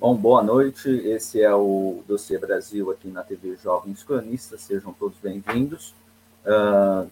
[0.00, 0.88] Bom, boa noite.
[0.88, 4.62] Esse é o Dossiê Brasil aqui na TV Jovens Cronistas.
[4.62, 5.94] Sejam todos bem-vindos.
[6.42, 7.06] Uh,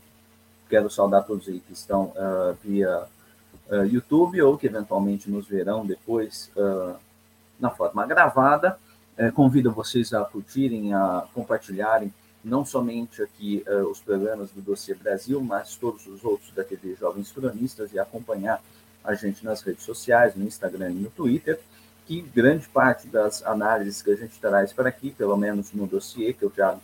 [0.71, 3.03] quero saudar todos aí que estão uh, via
[3.71, 6.51] uh, YouTube ou que eventualmente nos verão depois
[7.61, 8.79] na forma gravada.
[9.19, 12.11] Uh, convido vocês a curtirem, a compartilharem
[12.43, 17.31] não somente aqui os programas do Dossiê Brasil, mas todos os outros da TV Jovens
[17.33, 18.63] Cronistas e acompanhar
[19.05, 21.61] a gente nas redes sociais, no Instagram e no Twitter
[22.09, 26.33] que grande parte das análises que a gente traz para aqui, pelo menos no dossiê
[26.33, 26.75] que eu já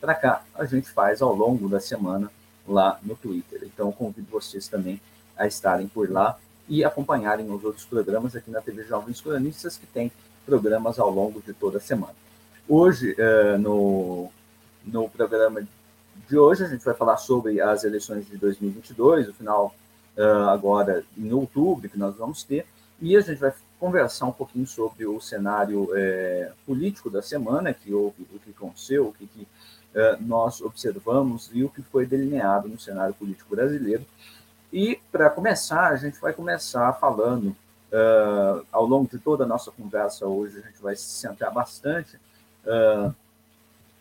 [0.00, 2.30] para cá, a gente faz ao longo da semana
[2.64, 3.62] lá no Twitter.
[3.64, 5.00] Então, convido vocês também
[5.36, 6.38] a estarem por lá
[6.68, 10.12] e acompanharem os outros programas aqui na TV Jovens Cronistas, que tem
[10.46, 12.14] programas ao longo de toda a semana.
[12.68, 14.30] Hoje, uh, no,
[14.86, 15.66] no programa
[16.28, 19.74] de hoje, a gente vai falar sobre as eleições de 2022, o final
[20.16, 22.64] uh, agora em outubro, que nós vamos ter,
[23.00, 27.92] e a gente vai conversar um pouquinho sobre o cenário é, político da semana, que
[27.92, 29.46] houve, o que aconteceu, o que, que
[29.94, 34.04] é, nós observamos e o que foi delineado no cenário político brasileiro.
[34.72, 39.70] E, para começar, a gente vai começar falando, uh, ao longo de toda a nossa
[39.70, 42.16] conversa hoje, a gente vai se centrar bastante
[42.66, 43.14] uh,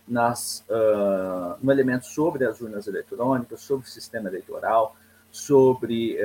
[0.05, 4.95] nas, uh, no elemento sobre as urnas eletrônicas, sobre o sistema eleitoral,
[5.31, 6.17] sobre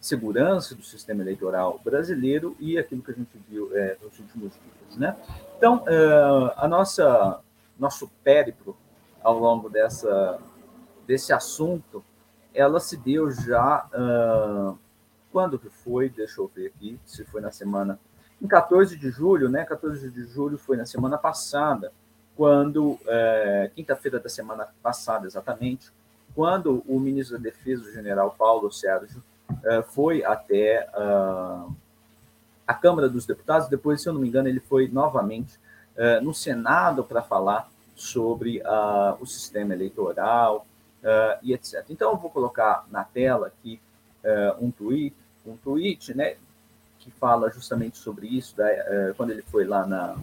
[0.00, 4.96] segurança do sistema eleitoral brasileiro e aquilo que a gente viu é, nos últimos dias.
[4.96, 5.16] Né?
[5.56, 7.40] Então, uh, a nossa
[7.78, 8.76] nosso périplo
[9.22, 10.38] ao longo dessa
[11.06, 12.02] desse assunto,
[12.54, 14.78] ela se deu já uh,
[15.30, 16.08] quando que foi?
[16.08, 17.98] Deixa eu ver aqui, se foi na semana
[18.40, 19.64] em 14 de julho, né?
[19.64, 21.92] 14 de julho foi na semana passada,
[22.34, 25.92] quando é, quinta-feira da semana passada, exatamente,
[26.34, 29.22] quando o ministro da Defesa, o general Paulo Sérgio
[29.92, 31.74] foi até uh,
[32.66, 35.58] a Câmara dos Deputados, depois, se eu não me engano, ele foi novamente
[35.96, 40.66] uh, no Senado para falar sobre uh, o sistema eleitoral
[41.42, 41.82] e etc.
[41.88, 43.80] Então, eu vou colocar na tela aqui
[44.60, 45.16] um tweet,
[45.46, 46.36] um tweet, né,
[46.98, 48.54] que fala justamente sobre isso,
[49.16, 50.14] quando ele foi lá na,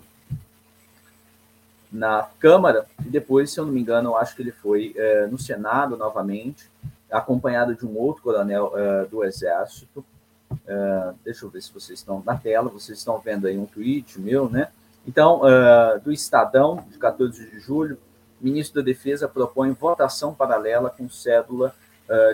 [1.91, 4.95] na Câmara, e depois, se eu não me engano, eu acho que ele foi
[5.31, 6.69] no Senado novamente,
[7.11, 10.03] acompanhado de um outro coronel uh, do Exército.
[10.51, 14.19] Uh, deixa eu ver se vocês estão na tela, vocês estão vendo aí um tweet
[14.19, 14.69] meu, né?
[15.05, 17.97] Então, uh, do Estadão, de 14 de julho,
[18.39, 21.73] ministro da Defesa propõe votação paralela com cédula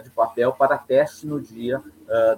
[0.03, 1.81] de papel para teste no dia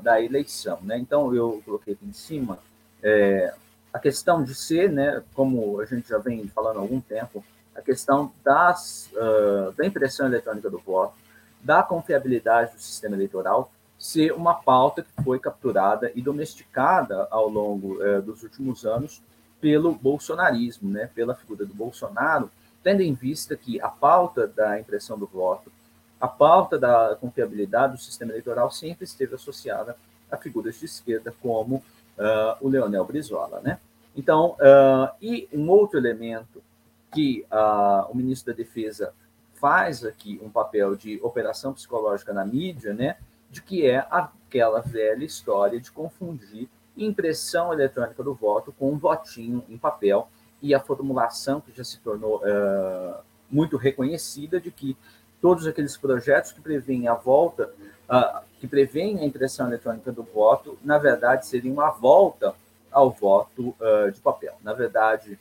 [0.02, 0.98] da eleição, né?
[0.98, 2.60] Então, eu coloquei aqui em cima
[3.04, 3.54] é,
[3.92, 7.44] a questão de ser, né, como a gente já vem falando há algum tempo,
[7.76, 9.10] a questão das,
[9.76, 11.16] da impressão eletrônica do voto,
[11.66, 18.02] da confiabilidade do sistema eleitoral ser uma pauta que foi capturada e domesticada ao longo
[18.04, 19.22] eh, dos últimos anos
[19.60, 22.52] pelo bolsonarismo, né, pela figura do Bolsonaro,
[22.84, 25.72] tendo em vista que a pauta da impressão do voto,
[26.22, 29.98] a pauta da confiabilidade do sistema eleitoral sempre esteve associada
[30.30, 33.80] a figuras de esquerda como uh, o Leonel Brizola, né?
[34.16, 36.62] Então, uh, e um outro elemento
[37.12, 39.14] que uh, o ministro da Defesa
[39.56, 43.18] faz aqui um papel de operação psicológica na mídia, né,
[43.50, 49.64] de que é aquela velha história de confundir impressão eletrônica do voto com um votinho
[49.70, 50.30] em papel
[50.62, 54.98] e a formulação que já se tornou uh, muito reconhecida de que
[55.42, 57.72] todos aqueles projetos que prevêem a volta,
[58.10, 62.56] uh, que prevêem a impressão eletrônica do voto, na verdade seriam a volta
[62.92, 64.56] ao voto uh, de papel.
[64.64, 65.38] Na verdade,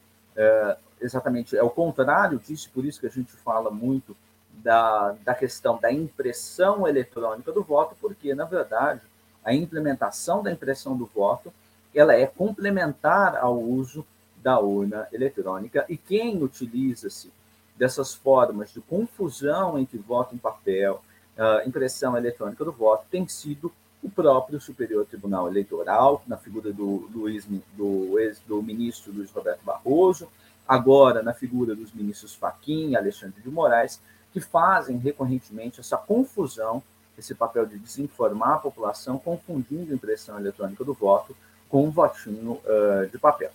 [1.05, 4.17] exatamente é o contrário disso, por isso que a gente fala muito
[4.51, 9.03] da, da questão da impressão eletrônica do voto, porque, na verdade,
[9.45, 11.53] a implementação da impressão do voto
[11.95, 14.05] ela é complementar ao uso
[14.43, 17.31] da urna eletrônica e quem utiliza-se
[17.77, 21.03] dessas formas de confusão entre voto em papel,
[21.37, 27.09] uh, impressão eletrônica do voto, tem sido o próprio Superior Tribunal Eleitoral, na figura do,
[27.13, 30.29] Luiz, do, do ministro Luiz Roberto Barroso,
[30.67, 34.01] agora na figura dos ministros Fachin e Alexandre de Moraes,
[34.33, 36.83] que fazem recorrentemente essa confusão,
[37.17, 41.37] esse papel de desinformar a população, confundindo a impressão eletrônica do voto
[41.69, 43.51] com um votinho uh, de papel.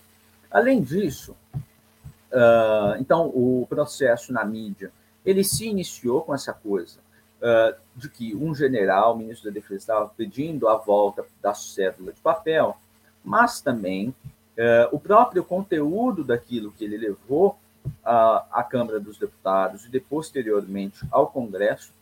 [0.50, 4.90] Além disso, uh, então, o processo na mídia,
[5.24, 6.98] ele se iniciou com essa coisa
[7.40, 12.20] uh, de que um general, ministro da Defesa, estava pedindo a volta da cédula de
[12.20, 12.76] papel,
[13.22, 14.14] mas também
[14.56, 17.58] é, o próprio conteúdo daquilo que ele levou
[18.04, 21.92] à, à Câmara dos Deputados e, posteriormente, ao Congresso,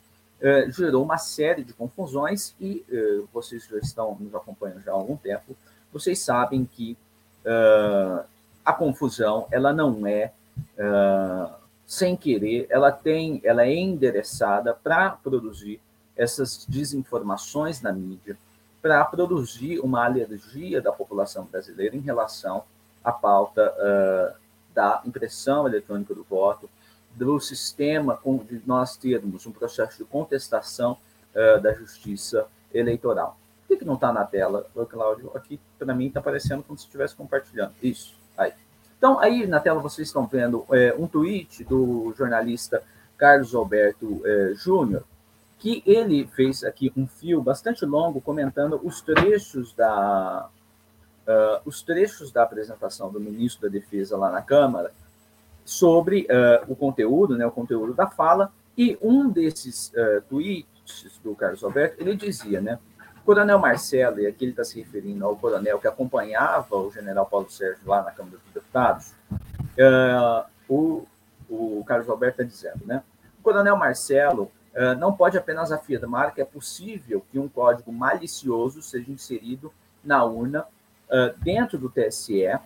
[0.40, 4.94] é, gerou uma série de confusões e é, vocês já estão nos acompanhando já há
[4.94, 5.56] algum tempo,
[5.92, 6.96] vocês sabem que
[7.44, 8.24] uh,
[8.64, 10.32] a confusão ela não é
[10.78, 11.52] uh,
[11.86, 15.80] sem querer, ela tem, ela é endereçada para produzir
[16.16, 18.36] essas desinformações na mídia,
[18.80, 22.64] para produzir uma alergia da população brasileira em relação
[23.02, 24.36] à pauta uh,
[24.75, 26.69] da impressão eletrônica do voto,
[27.14, 30.96] do sistema de nós termos um processo de contestação
[31.34, 33.36] uh, da justiça eleitoral.
[33.62, 35.31] Por que, que não está na tela, Cláudio?
[35.34, 37.74] Aqui, para mim, está aparecendo como se estivesse compartilhando.
[37.82, 38.52] Isso, aí.
[38.96, 42.82] Então, aí na tela vocês estão vendo é, um tweet do jornalista
[43.16, 45.04] Carlos Alberto é, Júnior,
[45.58, 50.49] que ele fez aqui um fio bastante longo comentando os trechos da
[51.26, 54.93] uh, os trechos da apresentação do ministro da Defesa lá na Câmara
[55.64, 61.34] sobre uh, o conteúdo, né, o conteúdo da fala, e um desses uh, tweets do
[61.34, 62.78] Carlos Alberto, ele dizia, né,
[63.26, 67.50] Coronel Marcelo, e aqui ele está se referindo ao coronel que acompanhava o general Paulo
[67.50, 69.12] Sérgio lá na Câmara dos Deputados,
[70.66, 71.06] o,
[71.50, 73.02] o Carlos Alberto está dizendo, né?
[73.38, 74.50] O coronel Marcelo
[74.98, 79.72] não pode apenas afirmar que é possível que um código malicioso seja inserido
[80.04, 80.66] na urna
[81.08, 82.58] uh, dentro do TSE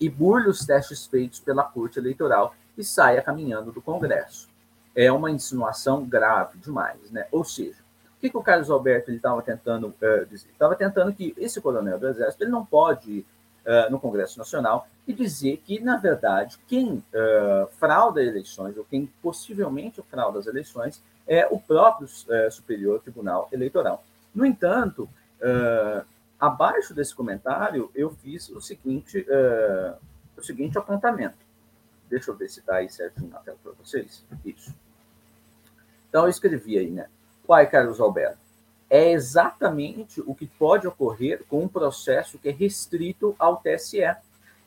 [0.00, 4.48] e burle os testes feitos pela Corte Eleitoral e saia caminhando do Congresso.
[4.94, 7.26] É uma insinuação grave demais, né?
[7.30, 7.82] Ou seja,
[8.22, 10.48] que, que o Carlos Alberto estava tentando uh, dizer?
[10.52, 13.26] Estava tentando que esse coronel do Exército ele não pode ir
[13.66, 19.10] uh, no Congresso Nacional e dizer que, na verdade, quem uh, frauda eleições, ou quem
[19.20, 22.08] possivelmente frauda as eleições, é o próprio
[22.50, 24.04] Superior Tribunal Eleitoral.
[24.34, 25.08] No entanto,
[26.38, 29.26] abaixo desse comentário, eu fiz o seguinte,
[30.36, 31.36] o seguinte apontamento.
[32.08, 34.24] Deixa eu ver se está aí certinho na tela para vocês.
[34.44, 34.74] Isso.
[36.08, 37.08] Então, eu escrevi aí, né?
[37.46, 38.38] Pai Carlos Alberto,
[38.90, 44.02] é exatamente o que pode ocorrer com um processo que é restrito ao TSE.
[44.02, 44.20] É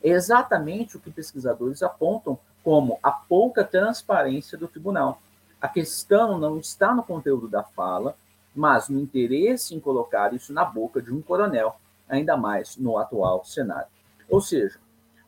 [0.03, 5.21] exatamente o que pesquisadores apontam como a pouca transparência do tribunal.
[5.65, 8.15] A questão não está no conteúdo da fala,
[8.53, 11.75] mas no interesse em colocar isso na boca de um coronel,
[12.07, 13.87] ainda mais no atual cenário.
[14.29, 14.77] Ou seja,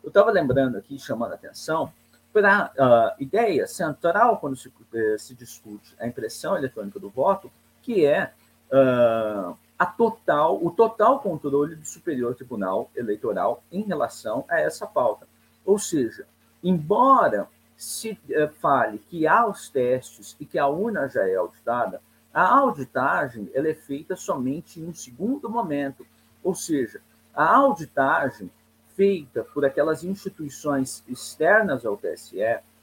[0.04, 1.92] eu estava lembrando aqui, chamando a atenção,
[2.32, 7.52] para a uh, ideia central quando se, uh, se, discute a impressão eletrônica do voto,
[7.82, 8.32] que é
[8.72, 15.28] uh, a total, o total controle do Superior Tribunal Eleitoral em relação a essa pauta.
[15.66, 16.28] Ou seja,
[16.64, 22.02] embora se eh, fale que há os testes e que a urna já é auditada,
[22.34, 26.06] a auditagem ela é feita somente em um segundo momento.
[26.44, 27.00] Ou seja,
[27.34, 28.52] a auditagem
[28.96, 32.40] feita por aquelas instituições externas ao TSE,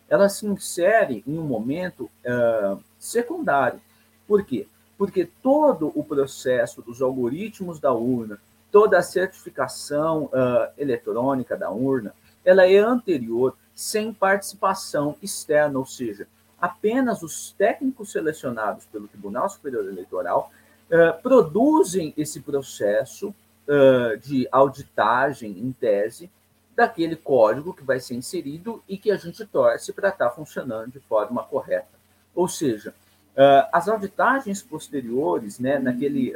[0.08, 3.80] ela se insere em um momento uh, secundário.
[4.26, 4.68] Por quê?
[4.96, 8.40] Porque todo o processo dos algoritmos da urna,
[8.70, 12.14] toda a certificação uh, eletrônica da urna,
[12.44, 16.26] ela é anterior, sem participação externa, ou seja,
[16.60, 20.50] apenas os técnicos selecionados pelo Tribunal Superior Eleitoral
[20.90, 23.34] uh, produzem esse processo
[23.68, 26.30] uh, de auditagem, em tese,
[26.76, 30.92] daquele código que vai ser inserido e que a gente torce para estar tá funcionando
[30.92, 31.88] de forma correta.
[32.34, 32.94] Ou seja,
[33.36, 36.32] uh, as auditagens posteriores, né, naquele,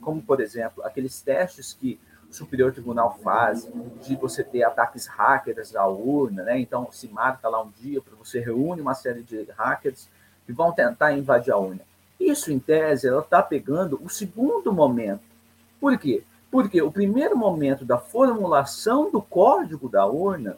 [0.00, 1.98] como por exemplo, aqueles testes que
[2.34, 3.68] Superior Tribunal faz
[4.02, 6.58] de você ter ataques hackers à urna, né?
[6.58, 10.08] Então se marca lá um dia para você reúne uma série de hackers
[10.44, 11.80] que vão tentar invadir a urna.
[12.18, 15.22] Isso, em tese, ela está pegando o segundo momento.
[15.80, 16.24] Por quê?
[16.50, 20.56] Porque o primeiro momento da formulação do código da urna,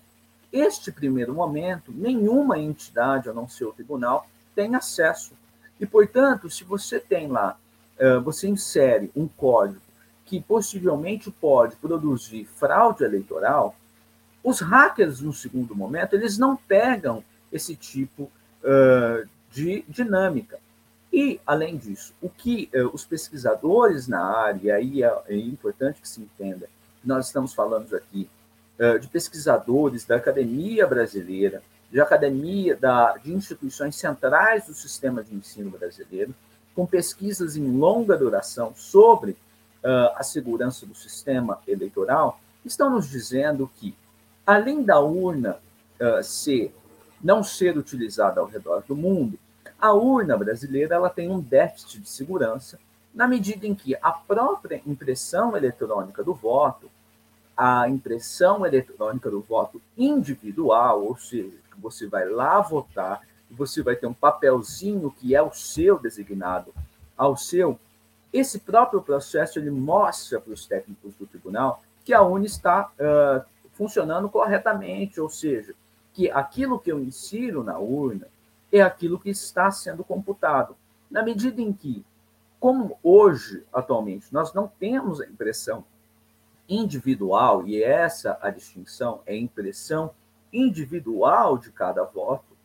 [0.53, 5.33] este primeiro momento, nenhuma entidade, a não ser o tribunal, tem acesso.
[5.79, 7.57] E, portanto, se você tem lá,
[8.25, 9.81] você insere um código
[10.27, 13.75] que possivelmente pode produzir fraude eleitoral,
[14.43, 18.31] os hackers, no segundo momento, eles não pegam esse tipo
[19.51, 20.59] de dinâmica.
[21.13, 26.01] E, além disso, o que eh, os pesquisadores na área, e aí é, é, importante
[26.01, 26.69] que se entenda,
[27.03, 28.29] nós estamos falando aqui
[28.79, 35.35] eh, de pesquisadores da academia brasileira, de academia da, de instituições centrais do sistema de
[35.35, 36.35] ensino brasileiro,
[36.75, 39.37] com pesquisas em longa duração sobre
[39.87, 43.97] uh, a segurança do sistema eleitoral, estão nos dizendo que,
[44.45, 45.59] além da urna
[46.01, 46.75] uh, ser,
[47.23, 49.39] não ser utilizada ao redor do mundo,
[49.81, 52.79] a urna brasileira ela tem um déficit de segurança
[53.15, 56.91] na medida em que a própria impressão eletrônica do voto,
[57.57, 63.97] a impressão eletrônica do voto individual, ou seja, que você vai lá votar você vai
[63.97, 66.75] ter um papelzinho que é o seu designado
[67.17, 67.79] ao seu,
[68.33, 73.45] esse próprio processo ele mostra para os técnicos do tribunal que a urna está uh,
[73.73, 75.75] funcionando corretamente, ou seja,
[76.13, 78.29] que aquilo que eu insiro na urna
[78.73, 80.77] é aquilo que está sendo computado.
[81.11, 82.05] Na medida em que,
[82.59, 85.85] como hoje, atualmente, nós não temos a impressão
[86.69, 90.13] individual, e essa a distinção é impressão
[90.53, 92.57] individual de cada voto,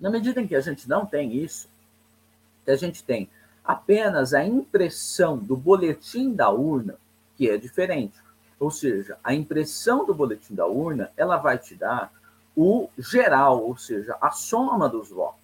[0.00, 1.68] na medida em que a gente não tem isso,
[2.64, 3.28] que a gente tem
[3.68, 6.96] apenas a impressão do boletim da urna,
[7.36, 8.18] que é diferente.
[8.58, 12.10] Ou seja, a impressão do boletim da urna, ela vai te dar
[12.56, 15.36] o geral, ou seja, a soma dos votos.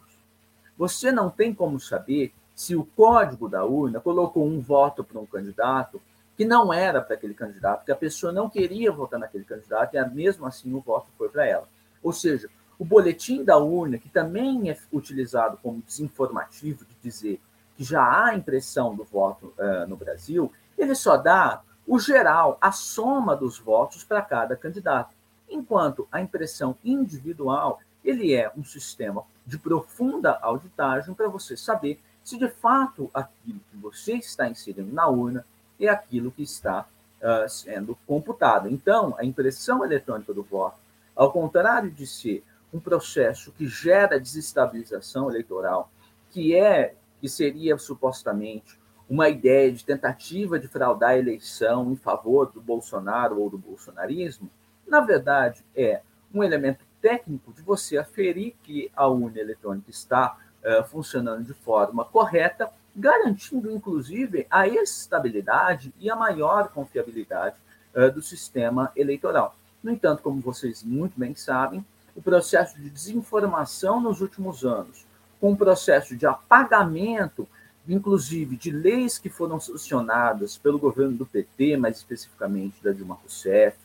[0.78, 5.26] Você não tem como saber se o código da urna colocou um voto para um
[5.26, 6.00] candidato
[6.34, 10.08] que não era para aquele candidato, que a pessoa não queria votar naquele candidato e
[10.08, 11.68] mesmo assim o voto foi para ela.
[12.02, 17.38] Ou seja, o boletim da urna, que também é utilizado como desinformativo de dizer
[17.76, 22.72] que já há impressão do voto uh, no Brasil, ele só dá o geral, a
[22.72, 25.14] soma dos votos para cada candidato.
[25.48, 32.38] Enquanto a impressão individual, ele é um sistema de profunda auditagem para você saber se
[32.38, 35.44] de fato aquilo que você está inserindo na urna
[35.78, 36.86] é aquilo que está
[37.20, 38.68] uh, sendo computado.
[38.68, 40.78] Então, a impressão eletrônica do voto,
[41.14, 45.90] ao contrário de ser um processo que gera desestabilização eleitoral,
[46.30, 48.78] que é que seria supostamente
[49.08, 54.50] uma ideia de tentativa de fraudar a eleição em favor do Bolsonaro ou do bolsonarismo,
[54.86, 56.02] na verdade é
[56.34, 62.04] um elemento técnico de você aferir que a urna eletrônica está uh, funcionando de forma
[62.04, 67.56] correta, garantindo inclusive a estabilidade e a maior confiabilidade
[67.94, 69.56] uh, do sistema eleitoral.
[69.82, 71.82] No entanto, como vocês muito bem sabem,
[72.14, 75.06] o processo de desinformação nos últimos anos,
[75.44, 77.46] com o processo de apagamento
[77.86, 83.76] inclusive de leis que foram sancionadas pelo governo do PT, mais especificamente da Dilma Rousseff,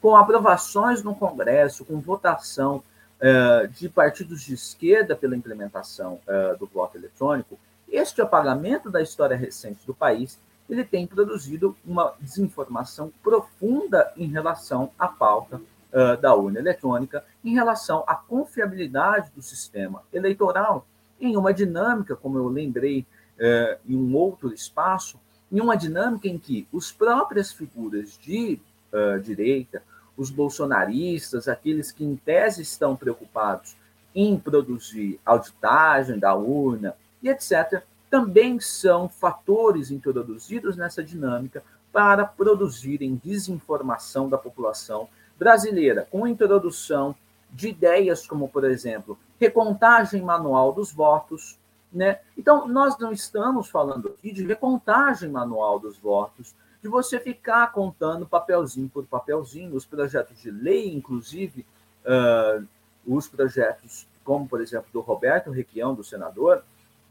[0.00, 2.82] com aprovações no Congresso, com votação
[3.20, 9.36] uh, de partidos de esquerda pela implementação uh, do voto eletrônico, este apagamento da história
[9.36, 10.36] recente do país
[10.68, 15.60] ele tem produzido uma desinformação profunda em relação à pauta
[15.92, 20.84] uh, da urna eletrônica, em relação à confiabilidade do sistema eleitoral,
[21.26, 23.06] em uma dinâmica, como eu lembrei
[23.38, 25.18] é, em um outro espaço,
[25.50, 28.60] em uma dinâmica em que os próprias figuras de
[28.92, 29.82] uh, direita,
[30.16, 33.76] os bolsonaristas, aqueles que em tese estão preocupados
[34.14, 43.20] em produzir auditagem da urna e etc., também são fatores introduzidos nessa dinâmica para produzirem
[43.22, 47.14] desinformação da população brasileira, com a introdução
[47.54, 51.56] de ideias como, por exemplo, recontagem manual dos votos,
[51.92, 52.18] né?
[52.36, 58.26] Então, nós não estamos falando aqui de recontagem manual dos votos, de você ficar contando
[58.26, 61.64] papelzinho por papelzinho, os projetos de lei, inclusive,
[62.04, 62.66] uh,
[63.06, 66.64] os projetos, como, por exemplo, do Roberto Requião, do senador,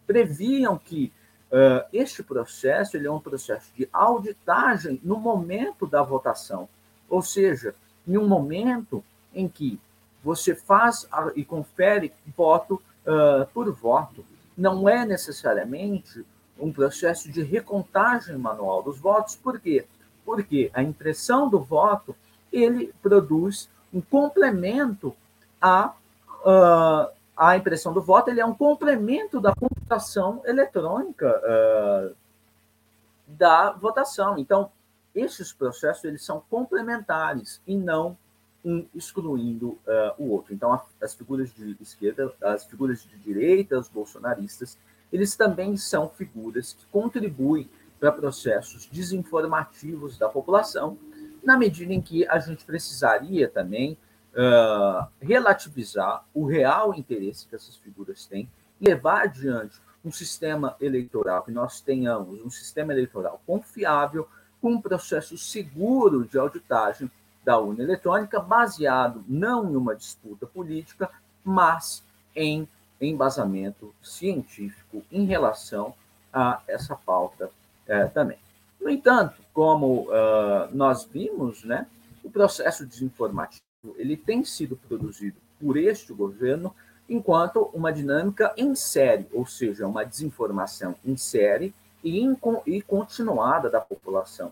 [0.05, 1.11] previam que
[1.49, 6.67] uh, este processo ele é um processo de auditagem no momento da votação,
[7.09, 7.73] ou seja,
[8.05, 9.01] em um momento
[9.33, 9.79] em que
[10.23, 14.25] você faz e confere voto uh, por voto
[14.57, 16.25] não é necessariamente
[16.59, 19.35] um processo de recontagem manual dos votos.
[19.35, 19.85] Por quê?
[20.23, 22.15] Porque a impressão do voto
[22.51, 25.15] ele produz um complemento
[25.59, 25.93] à,
[26.45, 32.15] uh, à impressão do voto, ele é um complemento da computação eletrônica uh,
[33.27, 34.37] da votação.
[34.37, 34.71] Então,
[35.13, 38.17] esses processos eles são complementares e não
[38.63, 40.53] um excluindo uh, o outro.
[40.53, 44.77] Então, as figuras de esquerda, as figuras de direita, os bolsonaristas,
[45.11, 50.97] eles também são figuras que contribuem para processos desinformativos da população,
[51.43, 53.97] na medida em que a gente precisaria também
[54.33, 61.43] uh, relativizar o real interesse que essas figuras têm e levar adiante um sistema eleitoral,
[61.43, 64.27] que nós tenhamos um sistema eleitoral confiável,
[64.61, 67.09] com um processo seguro de auditagem
[67.43, 71.09] da urna eletrônica, baseado não em uma disputa política,
[71.43, 72.03] mas
[72.35, 72.67] em
[73.01, 75.93] embasamento científico em relação
[76.31, 77.49] a essa pauta
[77.85, 78.37] é, também.
[78.79, 81.85] No entanto, como uh, nós vimos, né,
[82.23, 83.61] o processo desinformativo
[83.97, 86.73] ele tem sido produzido por este governo
[87.09, 91.73] enquanto uma dinâmica em série, ou seja, uma desinformação em série
[92.03, 94.51] e, in, e continuada da população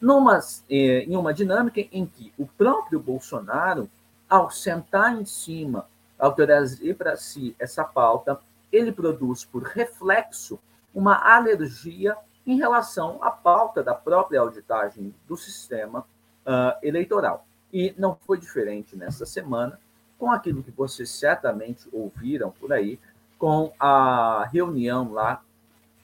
[0.00, 0.38] numa,
[0.70, 3.88] eh, em uma dinâmica em que o próprio Bolsonaro,
[4.28, 5.86] ao sentar em cima,
[6.18, 8.38] ao trazer para si essa pauta,
[8.72, 10.58] ele produz por reflexo
[10.94, 17.46] uma alergia em relação à pauta da própria auditagem do sistema uh, eleitoral.
[17.72, 19.78] E não foi diferente nessa semana
[20.18, 22.98] com aquilo que vocês certamente ouviram por aí,
[23.38, 25.42] com a reunião lá,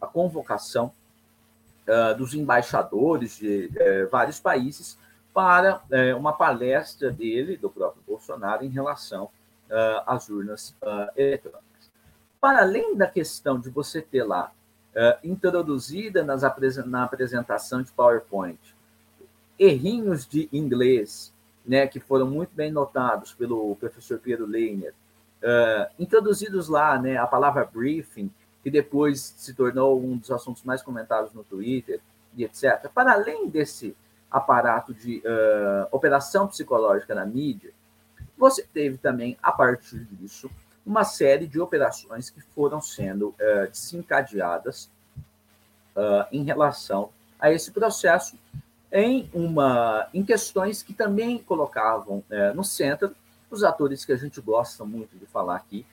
[0.00, 0.92] a convocação
[1.88, 4.98] uh, dos embaixadores de uh, vários países
[5.32, 9.30] para uh, uma palestra dele, do próprio Bolsonaro, em relação
[10.06, 10.76] às urnas
[11.16, 11.90] eletrônicas.
[12.40, 14.52] Para além da questão de você ter lá
[15.24, 16.42] introduzida nas,
[16.86, 18.60] na apresentação de PowerPoint
[19.58, 21.32] errinhos de inglês,
[21.66, 24.94] né, que foram muito bem notados pelo professor Pedro Leiner,
[25.98, 28.30] introduzidos lá né, a palavra briefing,
[28.64, 32.00] que depois se tornou um dos assuntos mais comentados no Twitter
[32.34, 32.88] e etc.
[32.94, 33.94] Para além desse
[34.30, 37.72] aparato de uh, operação psicológica na mídia,
[38.38, 40.50] você teve também, a partir disso,
[40.84, 44.90] uma série de operações que foram sendo uh, desencadeadas
[45.94, 48.34] uh, em relação a esse processo
[48.90, 53.14] em, uma, em questões que também colocavam é, no centro
[53.50, 55.84] os atores que a gente gosta muito de falar aqui,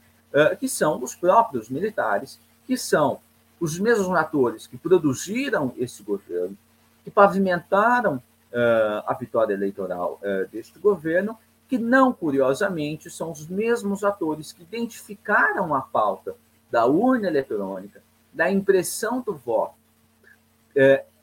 [0.60, 2.40] que são os próprios militares,
[2.72, 3.20] que são
[3.60, 6.58] os mesmos atores que produziram esse governo,
[7.04, 11.38] que pavimentaram é, a vitória eleitoral é, deste governo,
[11.68, 16.34] que não curiosamente são os mesmos atores que identificaram a pauta
[16.72, 18.02] da urna eletrônica,
[18.32, 19.76] da impressão do voto,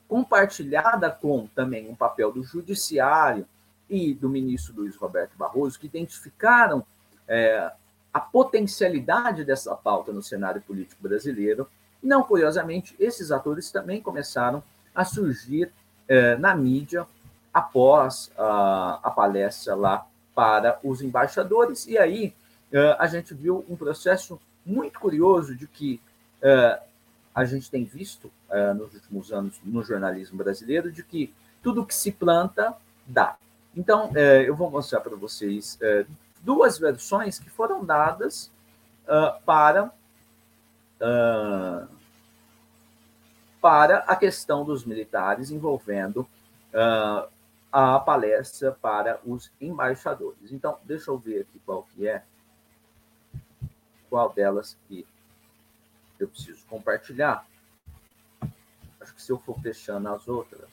[0.06, 3.46] compartilhada com também um papel do judiciário
[3.88, 6.84] e do ministro Luiz Roberto Barroso, que identificaram
[8.18, 11.68] a potencialidade dessa pauta no cenário político brasileiro.
[12.02, 15.70] Não curiosamente, esses atores também começaram a surgir
[16.08, 17.06] é, na mídia
[17.54, 20.04] após a, palestra lá
[20.34, 21.86] para os embaixadores.
[21.86, 22.34] E aí
[22.72, 26.00] é, a gente viu um processo muito curioso de que
[26.42, 26.80] é,
[27.32, 31.94] a gente tem visto uh, nos últimos anos no jornalismo brasileiro de que tudo que
[31.94, 32.74] se planta
[33.06, 33.36] dá.
[33.76, 35.78] Então, eu vou mostrar para vocês
[36.42, 38.50] duas versões que foram dadas
[39.44, 39.92] para
[43.60, 46.28] para a questão dos militares envolvendo
[47.70, 50.52] a palestra para os embaixadores.
[50.52, 52.22] Então, deixa eu ver aqui qual que é,
[54.08, 55.06] qual delas que
[56.18, 57.46] eu preciso compartilhar.
[59.00, 60.68] Acho que se eu for fechando as outras.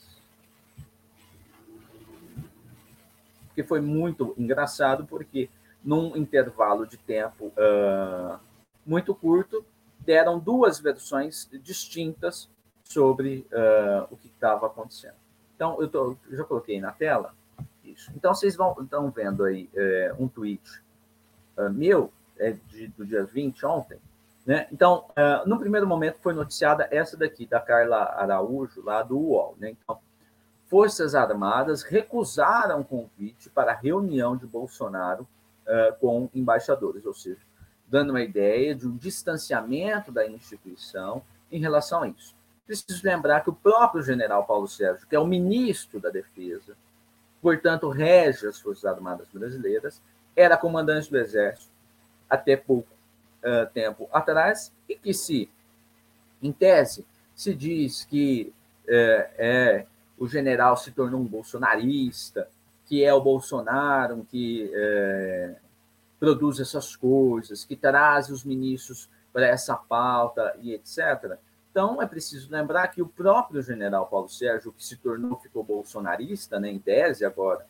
[3.55, 5.49] Porque foi muito engraçado, porque
[5.81, 8.37] num intervalo de tempo uh,
[8.85, 9.65] muito curto,
[9.99, 12.49] deram duas versões distintas
[12.83, 15.15] sobre uh, o que estava acontecendo.
[15.55, 17.33] Então, eu, tô, eu já coloquei na tela
[17.81, 18.11] isso.
[18.13, 20.61] Então, vocês vão, estão vendo aí é, um tweet
[21.57, 23.97] uh, meu, é de, do dia 20, ontem,
[24.45, 24.67] né?
[24.71, 29.55] Então, uh, no primeiro momento foi noticiada essa daqui, da Carla Araújo, lá do UOL.
[29.57, 29.71] Né?
[29.71, 29.99] Então,
[30.75, 35.25] Forças Armadas recusaram convite para reunião de Bolsonaro
[35.65, 37.39] uh, com embaixadores, ou seja,
[37.88, 42.35] dando uma ideia de um distanciamento da instituição em relação a isso.
[42.67, 46.75] Preciso lembrar que o próprio general Paulo Sérgio, que é o ministro da Defesa,
[47.41, 50.01] portanto, rege as Forças Armadas Brasileiras,
[50.35, 51.71] era comandante do Exército
[52.29, 52.93] até pouco
[53.41, 55.49] uh, tempo atrás, e que se,
[56.43, 58.53] em tese, se diz que
[58.85, 59.85] é, é,
[60.17, 62.47] o general se tornou um bolsonarista,
[62.86, 65.56] que é o Bolsonaro que é,
[66.19, 71.38] produz essas coisas, que traz os ministros para essa pauta e etc.
[71.71, 76.58] Então, é preciso lembrar que o próprio general Paulo Sérgio, que se tornou, ficou bolsonarista,
[76.58, 77.65] né, em tese agora,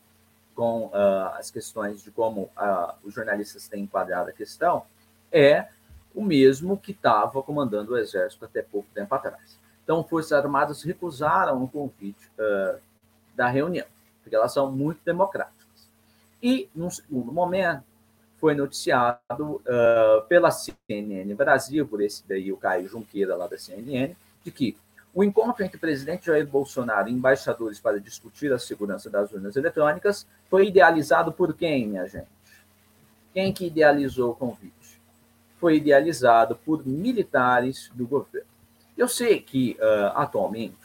[0.54, 4.84] com uh, as questões de como uh, os jornalistas têm enquadrado a questão,
[5.32, 5.66] é
[6.14, 9.58] o mesmo que estava comandando o exército até pouco tempo atrás.
[9.86, 12.76] Então, Forças Armadas recusaram o convite uh,
[13.36, 13.86] da reunião,
[14.20, 15.88] porque elas são muito democráticas.
[16.42, 17.84] E, num segundo momento,
[18.36, 24.16] foi noticiado uh, pela CNN Brasil, por esse daí, o Caio Junqueira, lá da CNN,
[24.42, 24.76] de que
[25.14, 29.54] o encontro entre o presidente Jair Bolsonaro e embaixadores para discutir a segurança das urnas
[29.54, 32.26] eletrônicas foi idealizado por quem, minha gente?
[33.32, 34.76] Quem que idealizou o convite?
[35.58, 38.46] foi idealizado por militares do governo.
[38.96, 40.76] Eu sei que, uh, atualmente,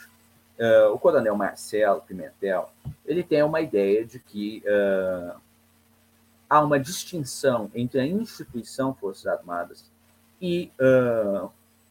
[0.59, 2.69] uh, o coronel Marcelo Pimentel
[3.05, 5.39] ele tem uma ideia de que uh,
[6.49, 9.89] há uma distinção entre a instituição Forças Armadas
[10.41, 10.71] e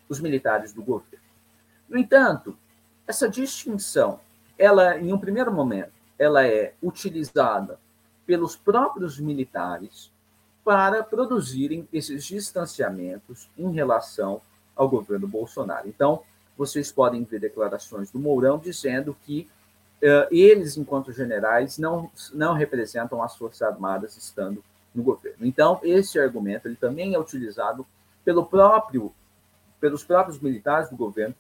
[0.09, 1.25] os militares do governo.
[1.89, 2.59] No entanto,
[3.07, 4.19] essa distinção,
[4.59, 7.79] ela, em um primeiro momento, ela é utilizada
[8.27, 10.11] pelos próprios militares
[10.65, 14.43] para produzirem esses distanciamentos em relação
[14.75, 15.89] ao governo Bolsonaro.
[15.89, 16.23] Então,
[16.57, 19.49] vocês podem ver declarações do Mourão dizendo que
[20.31, 25.47] eles, enquanto generais, não, não representam as Forças Armadas estando no governo.
[25.47, 27.87] Então, esse argumento ele também é utilizado
[28.25, 29.13] pelo próprio,
[29.79, 31.35] pelos próprios militares do governo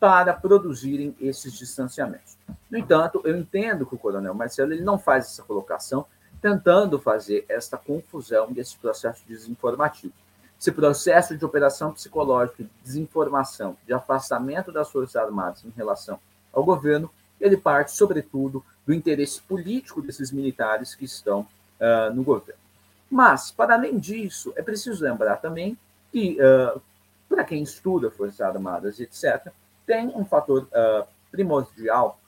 [0.00, 2.36] para produzirem esses distanciamentos.
[2.70, 6.06] No entanto, eu entendo que o coronel Marcelo ele não faz essa colocação
[6.40, 10.12] tentando fazer esta confusão desse processo desinformativo.
[10.58, 16.18] Esse processo de operação psicológica, de desinformação, de afastamento das Forças Armadas em relação
[16.52, 22.60] ao governo, ele parte, sobretudo, do interesse político desses militares que estão uh, no governo.
[23.10, 25.78] Mas, para além disso, é preciso lembrar também
[26.10, 26.80] que, uh,
[27.28, 29.52] para quem estuda Forças Armadas, etc.,
[29.84, 32.18] tem um fator uh, primordial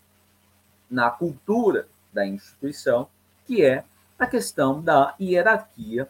[0.91, 3.09] na cultura da instituição,
[3.47, 3.85] que é
[4.19, 6.09] a questão da hierarquia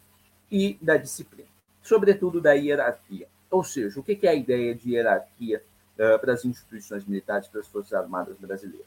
[0.51, 1.48] e da disciplina,
[1.88, 3.27] sobretudo da hierarquia.
[3.51, 7.61] Ou seja, o que é a ideia de hierarquia uh, para as instituições militares, para
[7.61, 8.87] as Forças Armadas brasileiras?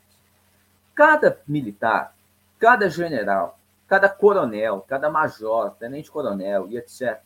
[0.93, 2.15] Cada militar,
[2.59, 7.19] cada general, cada coronel, cada major, tenente-coronel e etc.,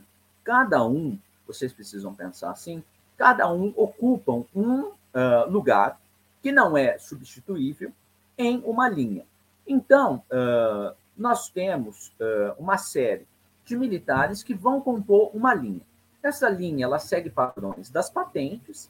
[0.45, 2.81] cada um, vocês precisam pensar assim,
[3.17, 5.99] cada um ocupa um uh, lugar
[6.41, 7.91] que não é substituível
[8.37, 9.25] em uma linha.
[9.67, 12.13] Então, uh, nós temos
[12.59, 13.25] uma série
[13.65, 15.81] de militares que vão compor uma linha.
[16.21, 18.89] Essa linha ela segue padrões das patentes,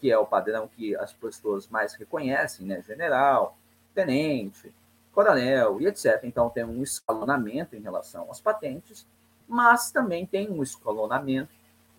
[0.00, 2.82] que é o padrão que as pessoas mais reconhecem, né?
[2.82, 3.56] General,
[3.94, 4.72] tenente,
[5.12, 6.20] coronel e etc.
[6.24, 9.06] Então tem um escalonamento em relação às patentes,
[9.48, 11.52] mas também tem um escalonamento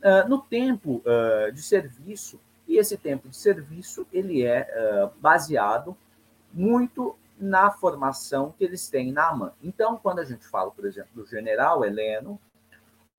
[0.04, 5.96] uh, no tempo uh, de serviço e esse tempo de serviço ele é uh, baseado
[6.54, 9.52] muito na formação que eles têm na AMAN.
[9.62, 12.40] Então, quando a gente fala, por exemplo, do general Heleno,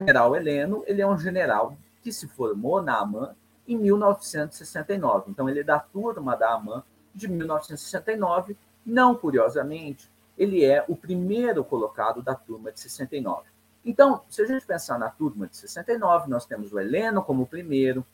[0.00, 3.34] o general Heleno ele é um general que se formou na AMAN
[3.68, 5.30] em 1969.
[5.30, 6.82] Então, ele é da turma da AMAN
[7.14, 8.56] de 1969.
[8.84, 13.44] Não curiosamente, ele é o primeiro colocado da turma de 69.
[13.84, 18.04] Então, se a gente pensar na turma de 69, nós temos o Heleno como primeiro,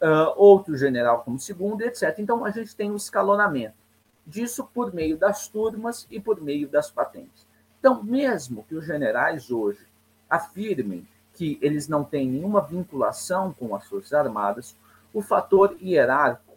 [0.00, 2.14] uh, outro general como segundo, etc.
[2.18, 3.83] Então, a gente tem o um escalonamento
[4.26, 7.46] disso por meio das turmas e por meio das patentes.
[7.78, 9.86] Então, mesmo que os generais hoje
[10.28, 14.74] afirmem que eles não têm nenhuma vinculação com as Forças Armadas,
[15.12, 16.54] o fator hierárquico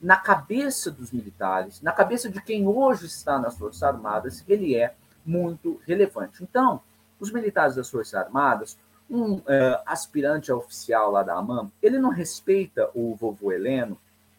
[0.00, 4.94] na cabeça dos militares, na cabeça de quem hoje está nas Forças Armadas, ele é
[5.24, 6.42] muito relevante.
[6.42, 6.82] Então,
[7.18, 8.76] os militares das Forças Armadas,
[9.08, 9.42] um uh,
[9.86, 13.98] aspirante a oficial lá da AMAN, ele não respeita o vovô Heleno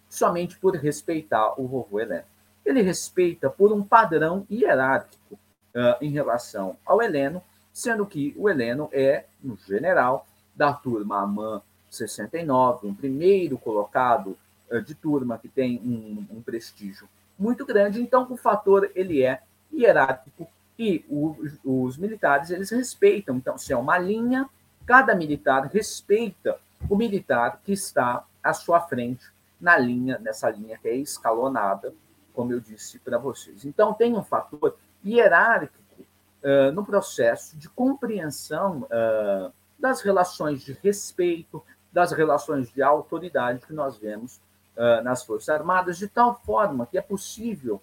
[0.09, 2.25] somente por respeitar o vovô Heleno
[2.65, 8.89] ele respeita por um padrão hierárquico uh, em relação ao Heleno, sendo que o Heleno
[8.91, 10.25] é, no general,
[10.55, 14.37] da turma AMAN 69, um primeiro colocado
[14.71, 19.41] uh, de turma que tem um, um, prestígio muito grande, então o fator ele é
[19.71, 20.47] hierárquico
[20.79, 24.49] e o, os militares eles respeitam, então se é uma linha,
[24.85, 26.57] cada militar respeita
[26.89, 29.25] o militar que está à sua frente
[29.59, 31.93] na linha, nessa linha que é escalonada
[32.35, 33.65] como eu disse para vocês.
[33.65, 36.03] Então, tem um fator hierárquico
[36.45, 43.73] uh, no processo de compreensão uh, das relações de respeito, das relações de autoridade que
[43.73, 44.39] nós vemos
[44.75, 47.81] uh, nas Forças Armadas, de tal forma que é possível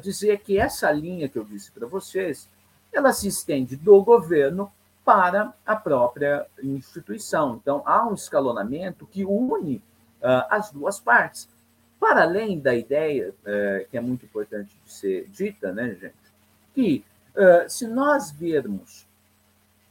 [0.00, 2.48] dizer que essa linha que eu disse para vocês,
[2.90, 4.72] ela se estende do governo
[5.04, 7.60] para a própria instituição.
[7.60, 9.82] Então, há um escalonamento que une
[10.48, 11.46] as duas partes.
[11.98, 16.14] Para além da ideia, é, que é muito importante de ser dita, né, gente,
[16.74, 19.06] que é, se nós vermos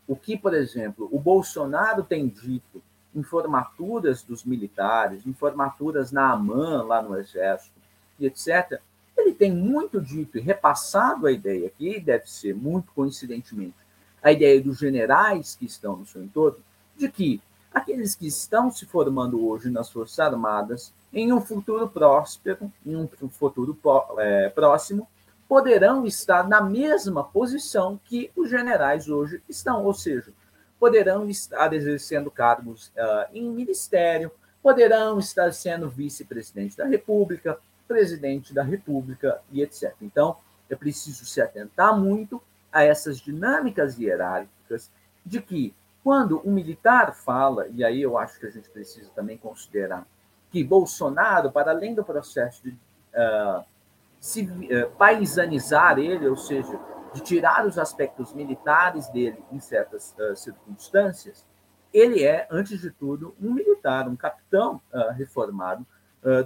[0.08, 2.82] o que, por exemplo, o Bolsonaro tem dito
[3.14, 7.76] em formaturas dos militares, em formaturas na AMAN, lá no Exército,
[8.20, 8.80] e etc.,
[9.18, 13.76] ele tem muito dito e repassado a ideia, que deve ser muito coincidentemente,
[14.22, 16.60] a ideia dos generais que estão no seu entorno,
[16.96, 17.42] de que
[17.74, 23.08] aqueles que estão se formando hoje nas Forças Armadas em um futuro próspero, em um
[23.30, 23.78] futuro
[24.18, 25.08] é, próximo,
[25.48, 30.34] poderão estar na mesma posição que os generais hoje estão, ou seja,
[30.80, 38.64] poderão estar exercendo cargos uh, em ministério, poderão estar sendo vice-presidente da República, presidente da
[38.64, 39.94] República e etc.
[40.02, 40.36] Então,
[40.70, 44.92] é preciso se atentar muito a essas dinâmicas hierárquicas
[45.26, 45.74] de que,
[46.08, 50.08] quando um militar fala, e aí eu acho que a gente precisa também considerar
[50.50, 53.62] que Bolsonaro, para além do processo de uh,
[54.18, 56.80] se, uh, paisanizar ele, ou seja,
[57.14, 61.46] de tirar os aspectos militares dele em certas uh, circunstâncias,
[61.94, 64.80] ele é, antes de tudo, um militar, um capitão
[65.16, 65.86] reformado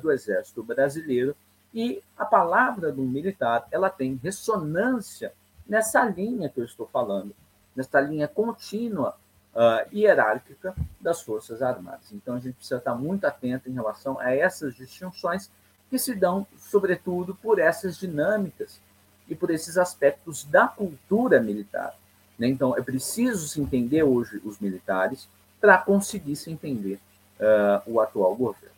[0.01, 1.35] do Exército Brasileiro,
[1.71, 5.33] E a palavra do militar, ela tem ressonância
[5.67, 7.35] nessa linha que eu estou falando,
[7.75, 9.15] nessa linha contínua
[9.55, 12.11] uh, hierárquica das Forças Armadas.
[12.11, 15.49] Então, a gente precisa estar muito atento em relação a essas distinções
[15.89, 18.79] que se dão, sobretudo, por essas dinâmicas
[19.27, 21.93] e por esses aspectos da cultura militar.
[22.39, 22.47] Né?
[22.47, 25.27] Então, é preciso se entender hoje os militares
[25.59, 26.99] para conseguir se entender
[27.39, 28.75] uh, o atual governo.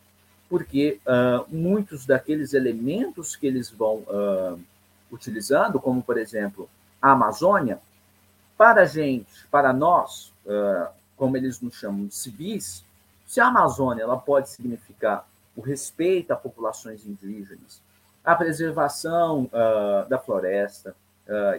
[0.50, 4.04] Porque uh, muitos daqueles elementos que eles vão
[5.12, 6.68] utilizando, como, por exemplo,
[7.02, 7.80] a Amazônia,
[8.58, 10.33] para a gente, para nós,
[11.16, 12.84] como eles nos chamam civis,
[13.26, 17.82] se a Amazônia ela pode significar o respeito a populações indígenas,
[18.24, 19.50] a preservação
[20.10, 20.96] da floresta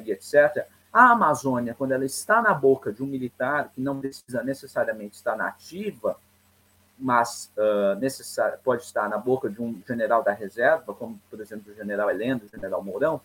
[0.05, 4.45] e etc., a Amazônia, quando ela está na boca de um militar que não precisa
[4.45, 6.17] necessariamente estar na ativa,
[6.97, 11.75] mas uh, pode estar na boca de um general da reserva, como, por exemplo, o
[11.75, 13.21] general Heleno, o general Mourão,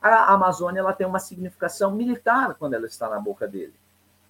[0.00, 3.74] a Amazônia ela tem uma significação militar quando ela está na boca dele.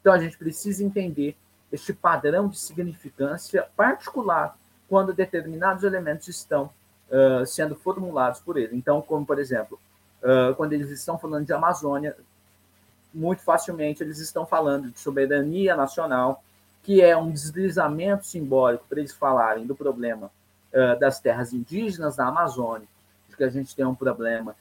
[0.08, 1.36] Então, a gente precisa entender
[1.70, 4.56] este padrão de significância particular
[4.88, 6.70] quando determinados elementos estão
[7.10, 8.74] uh, sendo formulados por ele.
[8.74, 9.78] Então, como, por exemplo,
[10.22, 12.16] uh, quando eles estão falando de Amazônia,
[13.12, 16.42] muito facilmente eles estão falando de soberania nacional,
[16.82, 20.30] que é um deslizamento simbólico para eles falarem do problema
[20.72, 22.88] uh, das terras indígenas da Amazônia,
[23.28, 24.56] de que a gente tem um problema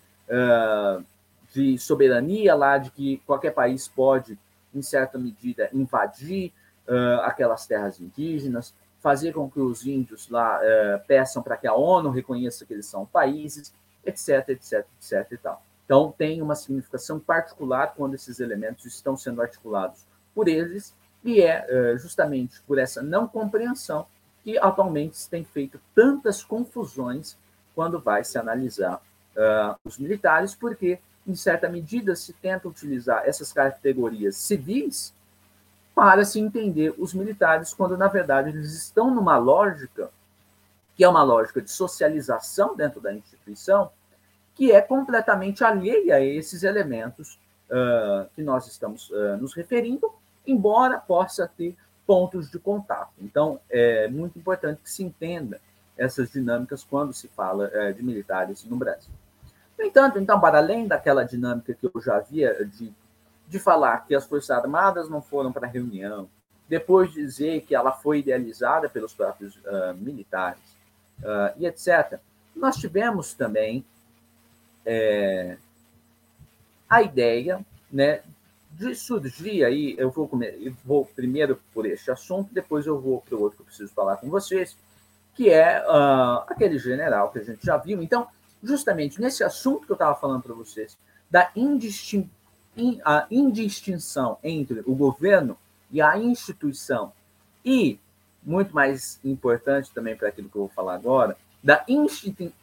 [1.53, 4.37] de soberania lá, de que qualquer país pode,
[4.73, 6.53] em certa medida, invadir
[6.87, 10.59] uh, aquelas terras indígenas, fazer com que os índios lá
[11.07, 13.71] peçam para que a ONU reconheça que eles são países,
[14.03, 15.61] etc, etc, etc e tal.
[15.85, 21.65] Então, tem uma significação particular quando esses elementos estão sendo articulados por eles, e é
[21.67, 24.05] eh, justamente por essa não compreensão
[24.43, 27.37] que atualmente se tem feito tantas confusões
[27.75, 29.01] quando vai se analisar
[29.35, 35.13] uh, os militares, porque, em certa medida, se tenta utilizar essas categorias civis
[35.93, 40.09] para se entender os militares, quando, na verdade, eles estão numa lógica
[40.95, 43.91] que é uma lógica de socialização dentro da instituição,
[44.55, 50.11] que é completamente alheia a esses elementos uh, que nós estamos uh, nos referindo,
[50.45, 53.11] embora possa ter pontos de contato.
[53.21, 55.61] Então, é muito importante que se entenda
[55.95, 59.13] essas dinâmicas quando se fala uh, de militares no Brasil.
[59.77, 62.91] No entanto, então, para além daquela dinâmica que eu já havia de,
[63.47, 66.29] de falar que as Forças Armadas não foram para a reunião,
[66.67, 69.57] depois dizer que ela foi idealizada pelos próprios
[69.95, 70.59] militares
[71.57, 72.19] e etc.,
[72.55, 73.85] nós tivemos também
[74.85, 75.57] é,
[76.89, 78.21] a ideia né,
[78.71, 83.35] de surgir aí, eu vou, comer, vou primeiro por este assunto, depois eu vou para
[83.35, 84.77] o outro que eu preciso falar com vocês,
[85.33, 88.01] que é uh, aquele general que a gente já viu.
[88.01, 88.27] Então,
[88.63, 90.97] justamente nesse assunto que eu estava falando para vocês,
[91.29, 92.29] da indistin
[92.75, 95.57] in, a indistinção entre o governo
[95.91, 97.11] e a instituição,
[97.65, 97.99] e,
[98.43, 101.83] muito mais importante também para aquilo que eu vou falar agora, da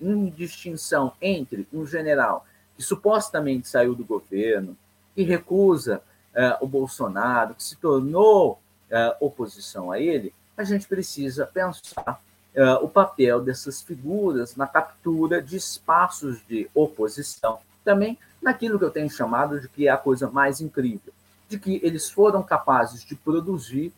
[0.00, 4.76] indistinção entre um general que supostamente saiu do governo,
[5.14, 6.02] que recusa
[6.32, 8.52] uh, o Bolsonaro, que se tornou
[8.90, 12.22] uh, oposição a ele, a gente precisa pensar
[12.56, 18.90] uh, o papel dessas figuras na captura de espaços de oposição, também naquilo que eu
[18.90, 21.12] tenho chamado de que é a coisa mais incrível,
[21.48, 23.92] de que eles foram capazes de produzir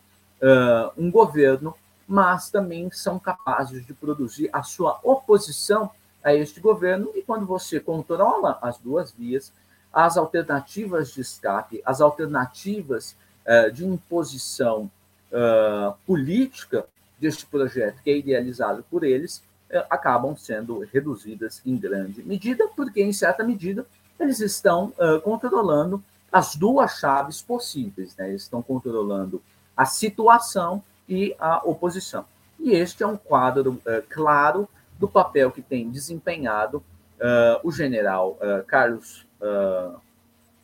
[0.95, 1.73] um governo
[2.07, 5.91] mas também são capazes de produzir a sua oposição
[6.23, 7.11] a este governo.
[7.13, 9.51] E quando você controla as duas vias,
[9.91, 13.15] as alternativas de escape, as alternativas
[13.45, 14.89] uh, de imposição
[15.31, 16.85] uh, política
[17.19, 19.37] deste projeto, que é idealizado por eles,
[19.71, 23.85] uh, acabam sendo reduzidas em grande medida, porque, em certa medida,
[24.19, 24.91] eles estão
[25.23, 28.15] controlando as duas chaves possíveis.
[28.15, 28.29] Né?
[28.29, 29.41] Eles estão controlando
[29.75, 32.25] a situação e a oposição.
[32.59, 34.67] E este é um quadro uh, claro
[34.99, 39.25] do papel que tem desempenhado uh, o general uh, Carlos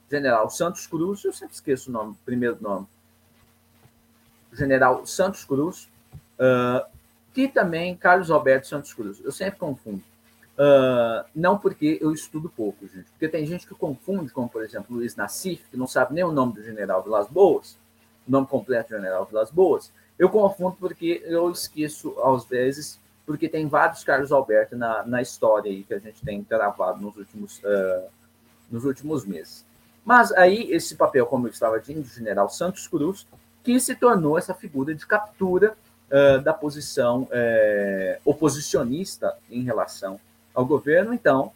[0.10, 2.88] General Santos Cruz, eu sempre esqueço o nome, primeiro nome,
[4.52, 5.88] General Santos Cruz,
[7.34, 9.19] que também Carlos Alberto Santos Cruz.
[9.24, 10.04] Eu sempre confundo.
[10.54, 13.10] Uh, não porque eu estudo pouco, gente.
[13.12, 16.32] Porque tem gente que confunde, como por exemplo Luiz Nassif, que não sabe nem o
[16.32, 17.76] nome do general Vilas Boas,
[18.28, 23.50] o nome completo do general Vilas Boas, eu confundo porque eu esqueço às vezes, porque
[23.50, 27.58] tem vários Carlos Alberto na, na história aí que a gente tem gravado nos últimos,
[27.60, 28.08] uh,
[28.69, 29.65] nos últimos meses.
[30.06, 33.26] Mas aí esse papel, como eu estava dizendo, do general Santos Cruz,
[33.63, 35.76] que se tornou essa figura de captura
[36.13, 40.19] uh, da posição uh, oposicionista em relação
[40.54, 41.13] ao governo.
[41.13, 41.52] Então,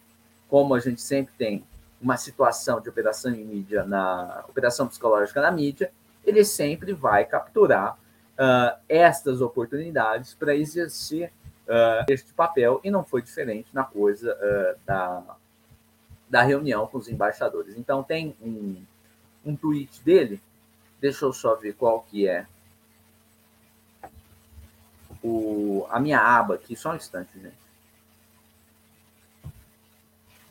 [0.50, 1.63] como a gente sempre tem
[2.02, 5.91] uma situação de operação em mídia, na operação psicológica na mídia,
[6.26, 11.32] ele sempre vai capturar uh, estas oportunidades para exercer
[11.67, 15.24] uh, este papel, e não foi diferente na coisa uh, da,
[16.30, 17.76] da reunião com os embaixadores.
[17.78, 18.76] Então, tem um,
[19.46, 20.41] um tweet dele,
[21.00, 22.46] deixa eu só ver qual que é
[25.28, 27.68] o, a minha aba aqui, só um instante, gente.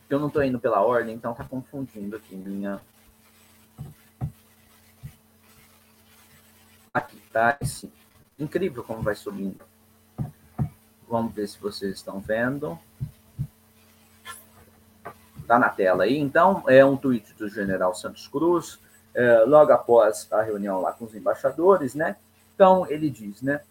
[0.09, 2.81] Eu não estou indo pela ordem, então está confundindo aqui minha.
[6.95, 7.57] Aqui, tá?
[7.61, 7.93] Esse.
[8.39, 9.65] Incrível como vai subindo.
[11.09, 12.79] Vamos ver se vocês estão vendo.
[15.41, 16.19] Está na tela aí.
[16.19, 18.79] Então, é um tweet do general Santos Cruz,
[19.15, 22.17] é, logo após a reunião lá com os embaixadores, né?
[22.55, 23.63] Então, ele diz, né?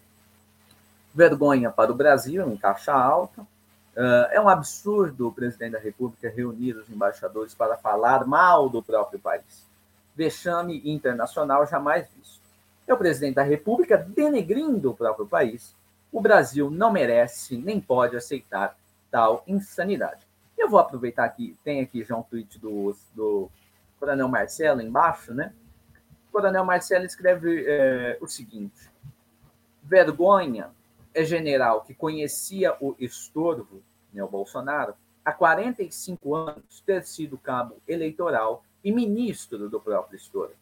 [1.16, 3.40] Vergonha para o Brasil, em caixa alta.
[3.40, 8.82] Uh, é um absurdo o presidente da República reunir os embaixadores para falar mal do
[8.82, 9.66] próprio país.
[10.14, 12.42] Vexame internacional jamais visto.
[12.86, 15.74] É o presidente da República denegrindo o próprio país.
[16.12, 18.76] O Brasil não merece nem pode aceitar
[19.10, 20.20] tal insanidade.
[20.58, 23.50] Eu vou aproveitar aqui, tem aqui já um tweet do, do
[23.98, 25.50] Coronel Marcelo embaixo, né?
[26.28, 28.90] O Coronel Marcelo escreve é, o seguinte:
[29.82, 30.68] vergonha
[31.16, 37.78] é general que conhecia o estorvo, né, o Bolsonaro, há 45 anos ter sido cabo
[37.88, 40.54] eleitoral e ministro do próprio estorvo.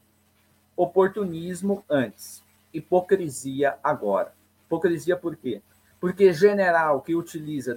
[0.76, 4.32] Oportunismo antes, hipocrisia agora.
[4.64, 5.60] Hipocrisia por quê?
[6.00, 7.76] Porque general que utiliza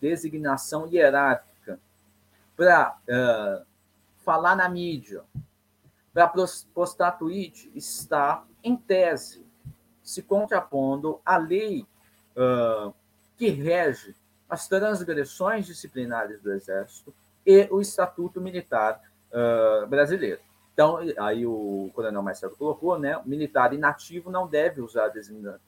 [0.00, 1.80] designação hierárquica
[2.56, 3.66] para uh,
[4.24, 5.24] falar na mídia,
[6.14, 6.32] para
[6.72, 9.44] postar tweet, está, em tese,
[10.04, 11.84] se contrapondo à lei
[12.36, 12.94] uh,
[13.36, 14.14] que rege
[14.48, 17.14] as transgressões disciplinares do Exército
[17.46, 19.00] e o Estatuto Militar
[19.32, 20.40] uh, Brasileiro.
[20.74, 25.12] Então, aí o coronel Marcelo colocou, né, militar inativo não deve usar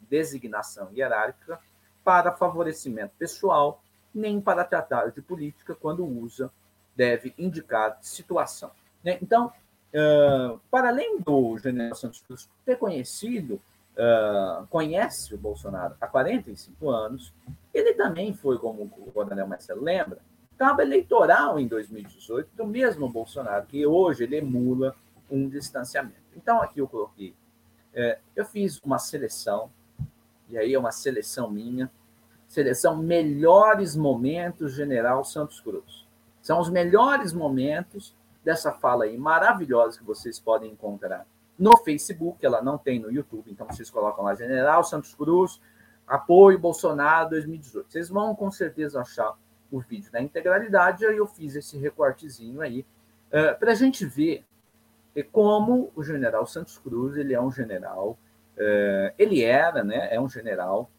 [0.08, 1.58] designação hierárquica
[2.02, 3.82] para favorecimento pessoal,
[4.14, 6.50] nem para tratar de política, quando usa,
[6.96, 8.70] deve indicar situação.
[9.02, 9.18] Né?
[9.20, 9.52] Então,
[9.92, 13.60] uh, para além do general Santos Cruz ter conhecido
[13.96, 17.32] uh, conhece o Bolsonaro há 45 anos,
[17.72, 20.18] ele também foi, como o coronel Marcelo lembra,
[20.56, 24.94] cabo eleitoral em 2018 do mesmo Bolsonaro, que hoje ele emula
[25.30, 26.22] um distanciamento.
[26.36, 27.34] Então, aqui eu coloquei,
[27.92, 29.70] é, eu fiz uma seleção,
[30.48, 31.90] e aí é uma seleção minha,
[32.46, 36.06] seleção melhores momentos General Santos Cruz.
[36.40, 41.26] São os melhores momentos dessa fala aí maravilhosa que vocês podem encontrar
[41.58, 45.60] no Facebook, ela não tem no YouTube, então vocês colocam lá General Santos Cruz,
[46.06, 47.90] apoio Bolsonaro 2018.
[47.90, 49.36] Vocês vão com certeza achar
[49.70, 54.04] o vídeo na integralidade, aí eu fiz esse recortezinho aí, uh, eh, para a gente
[54.04, 54.44] ver
[55.32, 58.18] como o general Santos Cruz, ele é um general,
[58.56, 60.90] uh, ele era, né, é um general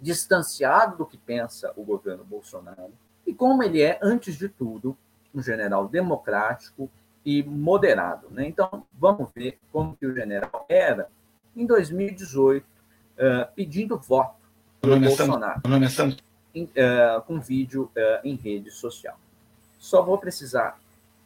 [0.00, 2.92] distanciado do que pensa o governo Bolsonaro,
[3.26, 4.96] e como ele é, antes de tudo,
[5.34, 6.90] um general democrático,
[7.26, 8.28] e moderado.
[8.30, 8.46] Né?
[8.46, 11.10] Então, vamos ver como que o general era
[11.56, 12.68] em 2018, uh,
[13.16, 14.36] eh, pedindo voto
[14.80, 15.62] para Bolsonaro,
[16.54, 19.18] em, uh, com vídeo uh, em rede social.
[19.78, 20.78] Só vou precisar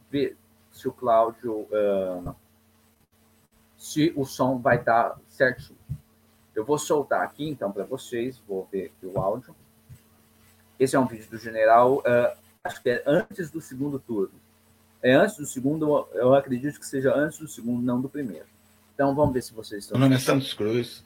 [0.09, 0.37] ver
[0.73, 1.67] se o Cláudio,
[3.77, 5.79] se o som vai estar certinho.
[6.55, 9.55] Eu vou soltar aqui, então, para vocês, vou ver aqui o áudio.
[10.79, 12.03] Esse é um vídeo do general,
[12.63, 14.33] acho que é antes do segundo turno
[15.03, 18.47] é antes do segundo, eu acredito que seja antes do segundo, não do primeiro.
[18.95, 19.99] Então vamos ver se vocês estão.
[19.99, 21.05] Meu nome é Santos Cruz,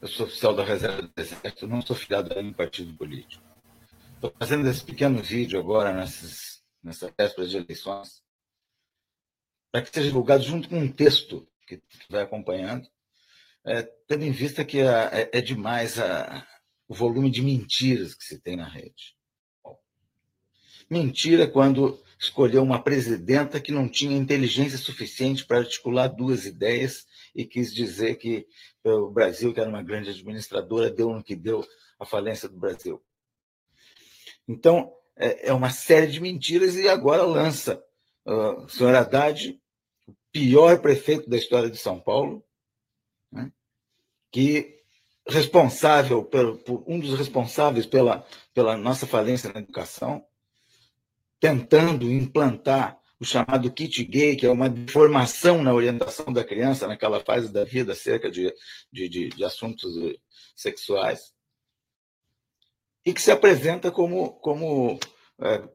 [0.00, 3.44] eu sou oficial da Reserva do Exército, não sou filiado a nenhum partido político.
[4.14, 8.22] Estou fazendo esse pequeno vídeo agora, nessas, nessa véspera de eleições,
[9.70, 12.88] para que seja divulgado junto com um texto que, que vai acompanhando,
[13.64, 16.44] é, tendo em vista que a, é, é, demais a,
[16.88, 19.16] o volume de mentiras que se tem na rede.
[20.90, 27.04] Mentira quando escolheu uma presidenta que não tinha inteligência suficiente para articular duas ideias
[27.34, 28.46] e quis dizer que
[28.84, 31.66] o Brasil, que era uma grande administradora, deu no que deu
[31.98, 33.02] a falência do Brasil.
[34.46, 37.82] Então, é, é uma série de mentiras e agora lança
[38.24, 39.60] o senhor Haddad,
[40.06, 42.44] o pior prefeito da história de São Paulo,
[43.32, 43.50] né,
[44.30, 44.80] que
[45.26, 50.24] responsável por, um dos responsáveis pela, pela nossa falência na educação,
[51.42, 57.18] tentando implantar o chamado kit gay, que é uma formação na orientação da criança naquela
[57.18, 58.54] fase da vida acerca de,
[58.92, 59.92] de, de, de assuntos
[60.54, 61.34] sexuais,
[63.04, 65.00] e que se apresenta como, como
[65.40, 65.68] é,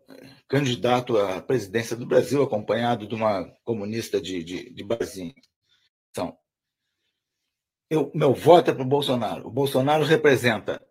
[0.48, 5.36] candidato à presidência do Brasil, acompanhado de uma comunista de, de, de barzinho.
[6.12, 6.38] Então,
[7.90, 9.46] eu, meu voto é para o Bolsonaro.
[9.46, 10.82] O Bolsonaro representa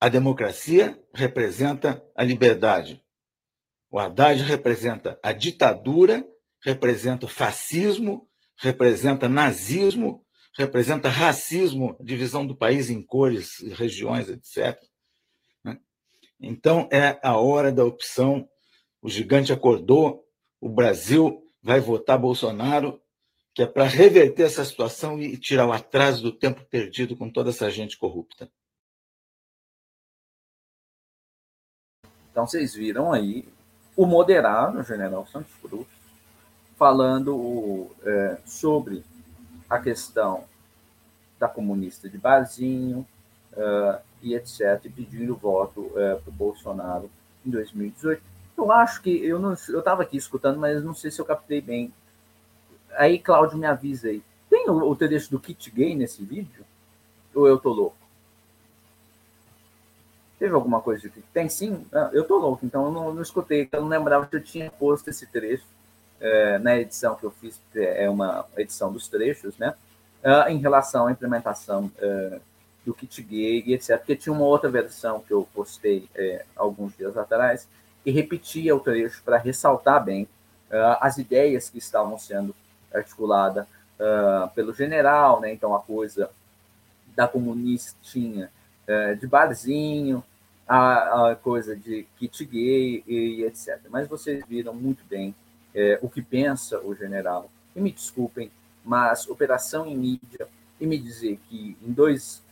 [0.00, 3.04] a democracia, representa a liberdade.
[3.90, 6.26] O Haddad representa a ditadura,
[6.60, 10.24] representa o fascismo, representa nazismo,
[10.56, 14.82] representa racismo, divisão do país em cores, regiões, etc.
[15.62, 15.78] Né?
[16.40, 18.48] Então, é a hora da opção.
[19.00, 20.24] O gigante acordou,
[20.60, 23.00] o Brasil vai votar Bolsonaro,
[23.54, 27.50] que é para reverter essa situação e tirar o atraso do tempo perdido com toda
[27.50, 28.50] essa gente corrupta.
[32.30, 33.48] Então, vocês viram aí
[33.96, 35.86] o moderado, o general Santos Cruz,
[36.76, 39.02] falando é, sobre
[39.68, 40.44] a questão
[41.38, 43.06] da comunista de Barzinho
[43.52, 47.10] uh, e etc., e pedindo voto uh, para o Bolsonaro
[47.44, 48.22] em 2018.
[48.56, 51.60] Eu acho que eu não, eu estava aqui escutando, mas não sei se eu captei
[51.60, 51.92] bem.
[52.96, 54.22] Aí, Cláudio, me avisa aí.
[54.48, 56.64] Tem o, o trecho do kit gay nesse vídeo?
[57.34, 57.96] Ou eu tô louco?
[60.38, 61.86] Teve alguma coisa de que tem sim?
[61.92, 64.70] Ah, eu tô louco, então eu não, não escutei, eu não lembrava que eu tinha
[64.70, 65.64] posto esse trecho
[66.20, 69.74] é, na edição que eu fiz, é uma edição dos trechos, né?
[70.22, 72.40] Uh, em relação à implementação uh,
[72.84, 73.98] do kit gay e etc.
[73.98, 77.68] Porque tinha uma outra versão que eu postei é, alguns dias atrás
[78.02, 80.24] que repetia o trecho para ressaltar bem
[80.70, 82.54] uh, as ideias que estavam sendo
[82.92, 83.66] articuladas
[84.54, 85.50] pelo general, né?
[85.50, 86.28] Então a coisa
[87.14, 88.50] da comunistinha
[89.18, 90.22] de barzinho,
[90.66, 93.80] a, a, coisa de kit gay e etc.
[93.88, 95.34] Mas vocês viram muito bem
[95.74, 97.50] é, o que pensa o general.
[97.74, 98.50] E me desculpem,
[98.84, 100.48] mas operação em mídia
[100.80, 102.42] e me dizer que em dois.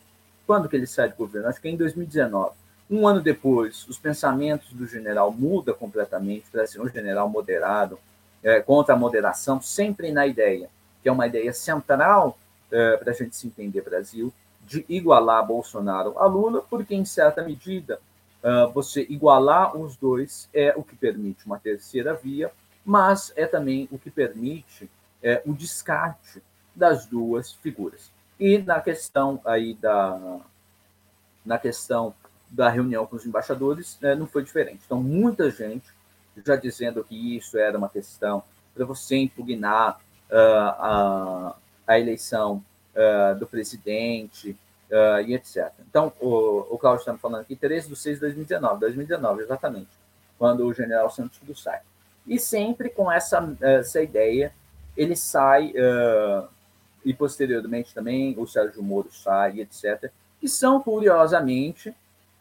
[0.47, 1.49] Quando que ele sai do governo?
[1.49, 2.55] Acho que é em 2019.
[2.91, 7.99] Um ano depois, os pensamentos do general mudam completamente para ser um general moderado,
[8.43, 10.69] é, contra a moderação, sempre na ideia,
[11.03, 12.39] que é uma ideia central
[12.71, 14.31] é, para a gente se entender Brasil,
[14.67, 18.01] de igualar Bolsonaro a Lula, porque, em certa medida,
[18.43, 22.51] uh, você igualar os dois é o que permite uma terceira via
[22.85, 24.91] mas é também o que permite
[25.23, 26.43] é, o descarte
[26.75, 28.11] das duas figuras.
[28.39, 30.41] E na questão aí da
[31.45, 32.15] na questão
[32.51, 34.83] da reunião com os embaixadores é, não foi diferente.
[34.85, 35.87] Então muita gente
[36.45, 38.43] já dizendo que isso era uma questão
[38.75, 40.01] para você impugnar
[40.31, 41.57] uh, a,
[41.87, 42.63] a eleição
[42.95, 44.57] uh, do presidente
[44.91, 45.73] uh, e etc.
[45.89, 49.91] Então, o, o Cláudio está falando aqui, 13 de 6 de 2019, 2019, exatamente,
[50.39, 51.81] quando o general Santos do sai.
[52.27, 54.53] E sempre com essa, essa ideia,
[54.97, 56.49] ele sai, uh,
[57.05, 61.95] e posteriormente também o Sérgio Moro sai, etc., que são, curiosamente,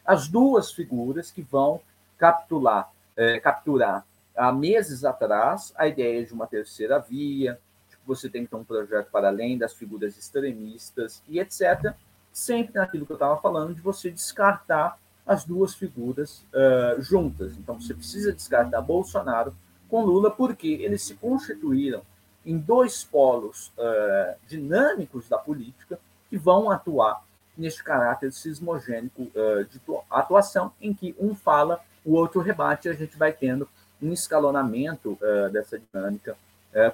[0.04, 1.80] as duas figuras que vão
[2.18, 4.04] capturar, eh, capturar
[4.36, 7.58] há meses atrás a ideia de uma terceira via,
[8.06, 11.94] você tem ter um projeto para além das figuras extremistas e etc.,
[12.32, 17.56] sempre naquilo que eu estava falando, de você descartar as duas figuras uh, juntas.
[17.56, 19.54] Então, você precisa descartar Bolsonaro
[19.88, 22.02] com Lula, porque eles se constituíram
[22.44, 25.98] em dois polos uh, dinâmicos da política
[26.28, 27.24] que vão atuar
[27.56, 29.80] neste caráter sismogênico uh, de
[30.10, 33.68] atuação, em que um fala, o outro rebate, e a gente vai tendo
[34.02, 35.16] um escalonamento
[35.50, 36.36] dessa dinâmica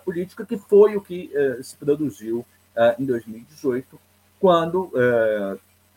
[0.04, 1.30] política, que foi o que
[1.62, 2.44] se produziu
[2.98, 3.98] em 2018,
[4.38, 4.92] quando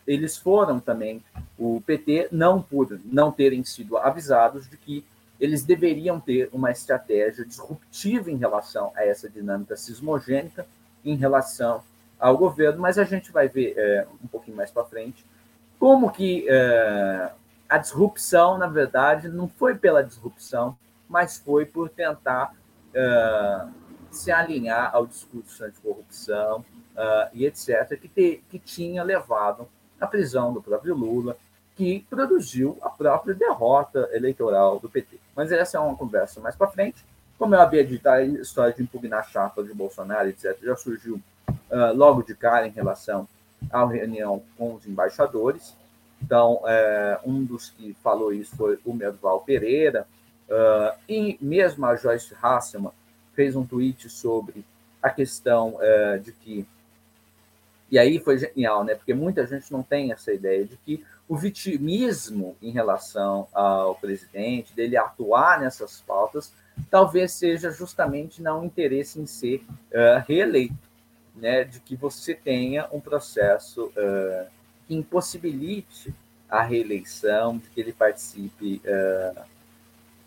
[0.06, 1.22] eles foram também,
[1.58, 5.04] o PT, não por não terem sido avisados de que
[5.40, 10.66] eles deveriam ter uma estratégia disruptiva em relação a essa dinâmica sismogênica,
[11.04, 11.82] em relação
[12.18, 15.24] ao governo, mas a gente vai ver é, um pouquinho mais para frente
[15.78, 17.30] como que é,
[17.68, 20.76] a disrupção, na verdade, não foi pela disrupção,
[21.08, 22.54] mas foi por tentar
[22.94, 23.66] é,
[24.10, 29.68] se alinhar ao discurso anticorrupção uh, e etc., que, te, que tinha levado
[30.00, 31.36] à prisão do próprio Lula,
[31.76, 35.18] que produziu a própria derrota eleitoral do PT.
[35.34, 37.04] Mas essa é uma conversa mais para frente.
[37.36, 41.20] Como eu havia dito, a história de impugnar a chapa de Bolsonaro, etc., já surgiu
[41.48, 43.28] uh, logo de cara em relação
[43.72, 45.74] à reunião com os embaixadores.
[46.22, 50.06] Então, é, um dos que falou isso foi o Merval Pereira,
[50.48, 52.92] uh, e mesmo a Joyce Hasselman
[53.34, 54.64] fez um tweet sobre
[55.02, 56.66] a questão uh, de que.
[57.90, 58.94] E aí foi genial, né?
[58.94, 64.74] Porque muita gente não tem essa ideia de que o vitimismo em relação ao presidente,
[64.74, 66.52] dele atuar nessas pautas,
[66.90, 70.74] talvez seja justamente não interesse em ser uh, reeleito,
[71.34, 74.46] né, de que você tenha um processo uh,
[74.86, 76.14] que impossibilite
[76.48, 79.42] a reeleição, de que ele participe uh,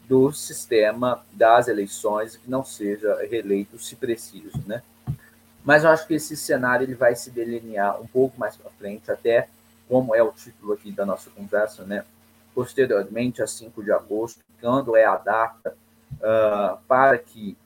[0.08, 4.82] do sistema das eleições que não seja reeleito, se preciso, né?
[5.64, 9.12] Mas eu acho que esse cenário ele vai se delinear um pouco mais para frente,
[9.12, 9.50] até
[9.88, 12.06] como é o título aqui da nossa conversa, né?
[12.56, 15.76] Posteriormente, a 5 de agosto, quando é a data
[16.14, 17.58] uh, para que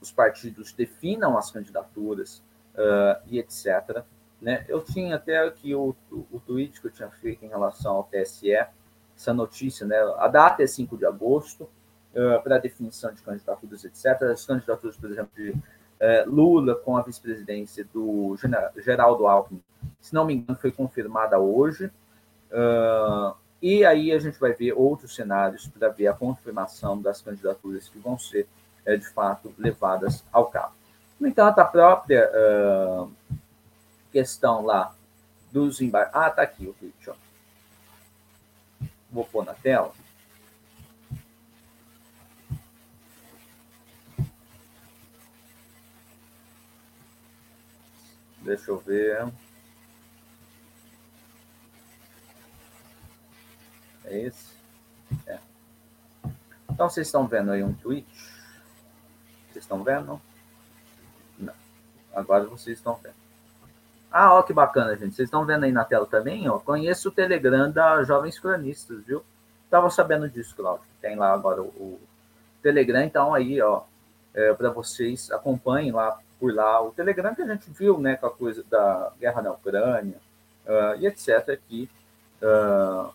[0.00, 2.42] os partidos definam as candidaturas
[2.74, 4.02] uh, e etc.
[4.40, 4.64] Né?
[4.68, 8.04] Eu tinha até aqui o, o, o tweet que eu tinha feito em relação ao
[8.04, 8.56] TSE,
[9.20, 9.96] essa notícia, né?
[10.18, 11.68] A data é 5 de agosto,
[12.14, 14.22] uh, para definição de candidaturas, etc.
[14.22, 15.60] As candidaturas, por exemplo, de uh,
[16.26, 18.34] Lula com a vice-presidência do
[18.78, 19.62] Geraldo Alckmin,
[20.00, 21.90] se não me engano, foi confirmada hoje.
[22.50, 27.90] Uh, e aí a gente vai ver outros cenários para ver a confirmação das candidaturas
[27.90, 28.48] que vão ser,
[28.86, 30.72] de fato, levadas ao cabo.
[31.20, 32.26] No entanto, a própria
[34.10, 34.94] questão lá
[35.52, 36.14] dos embarques.
[36.14, 37.14] Ah, tá aqui o vídeo.
[39.10, 39.92] Vou pôr na tela.
[48.42, 49.32] Deixa eu ver.
[54.04, 54.56] É esse?
[55.26, 55.38] É.
[56.70, 58.08] Então, vocês estão vendo aí um tweet?
[59.50, 60.20] Vocês estão vendo?
[61.38, 61.54] Não.
[62.12, 63.19] Agora vocês estão vendo.
[64.10, 65.14] Ah, ó, que bacana, gente.
[65.14, 66.48] Vocês estão vendo aí na tela também?
[66.48, 69.22] Ó, conheço o Telegram da Jovens Cronistas, viu?
[69.70, 70.84] Tava sabendo disso, Claudio.
[71.00, 72.00] Tem lá agora o, o
[72.62, 73.82] Telegram, então aí, ó,
[74.34, 78.26] é, para vocês acompanhem lá por lá o Telegram que a gente viu, né, com
[78.26, 80.16] a coisa da guerra na Ucrânia
[80.66, 81.50] uh, e etc.
[81.50, 81.88] Aqui,
[82.42, 83.12] uh,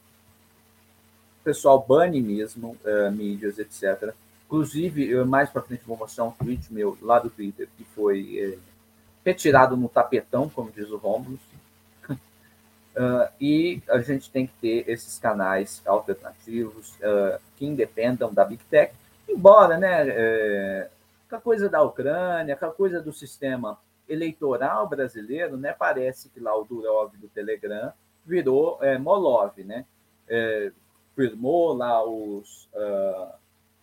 [1.44, 4.14] pessoal bane mesmo uh, mídias, etc.
[4.46, 8.38] Inclusive, eu, mais para frente vou mostrar um tweet meu lá do Twitter que foi
[8.38, 8.58] eh,
[9.26, 11.40] retirado no tapetão, como diz o Romulo.
[12.10, 18.64] Uh, e a gente tem que ter esses canais alternativos uh, que independam da Big
[18.66, 18.94] Tech,
[19.28, 20.90] embora, né, é,
[21.28, 26.40] com a coisa da Ucrânia, com a coisa do sistema eleitoral brasileiro, né, parece que
[26.40, 27.92] lá o Durov do Telegram
[28.24, 29.86] virou é, Molov, né,
[30.30, 30.72] é,
[31.16, 33.34] firmou lá os uh,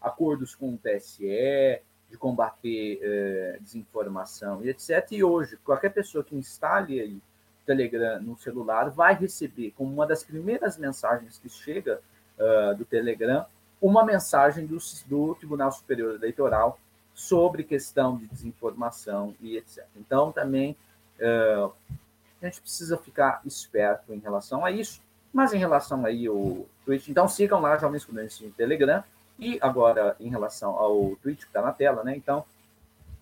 [0.01, 1.81] acordos com o TSE,
[2.13, 5.09] de combater é, desinformação e etc.
[5.11, 7.21] E hoje, qualquer pessoa que instale aí
[7.65, 12.01] Telegram no celular vai receber, como uma das primeiras mensagens que chega
[12.39, 13.47] uh, do Telegram,
[13.81, 16.79] uma mensagem do, do Tribunal Superior Eleitoral
[17.15, 19.85] sobre questão de desinformação e etc.
[19.97, 20.77] Então, também
[21.19, 21.73] uh,
[22.41, 25.01] a gente precisa ficar esperto em relação a isso.
[25.33, 29.03] Mas em relação aí ao Twitch, então sigam lá Jovens Estudantes no Telegram
[29.39, 32.17] e agora, em relação ao tweet que está na tela, né?
[32.17, 32.45] Então,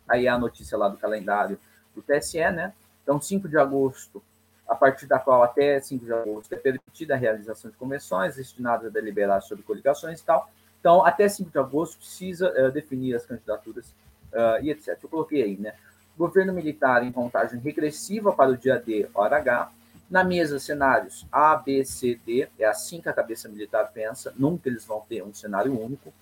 [0.09, 1.59] aí é a notícia lá do calendário
[1.95, 2.73] do TSE, né?
[3.03, 4.23] Então, 5 de agosto,
[4.69, 8.87] a partir da qual até 5 de agosto é permitida a realização de convenções destinadas
[8.87, 10.51] a deliberar sobre coligações e tal.
[10.79, 13.87] Então, até 5 de agosto precisa uh, definir as candidaturas
[14.33, 14.99] uh, e etc.
[15.03, 15.75] Eu coloquei aí, né?
[16.17, 19.71] Governo militar em contagem regressiva para o dia D, hora H,
[20.11, 24.69] na mesa, cenários A, B, C, D, é assim que a cabeça militar pensa, nunca
[24.69, 26.13] eles vão ter um cenário único.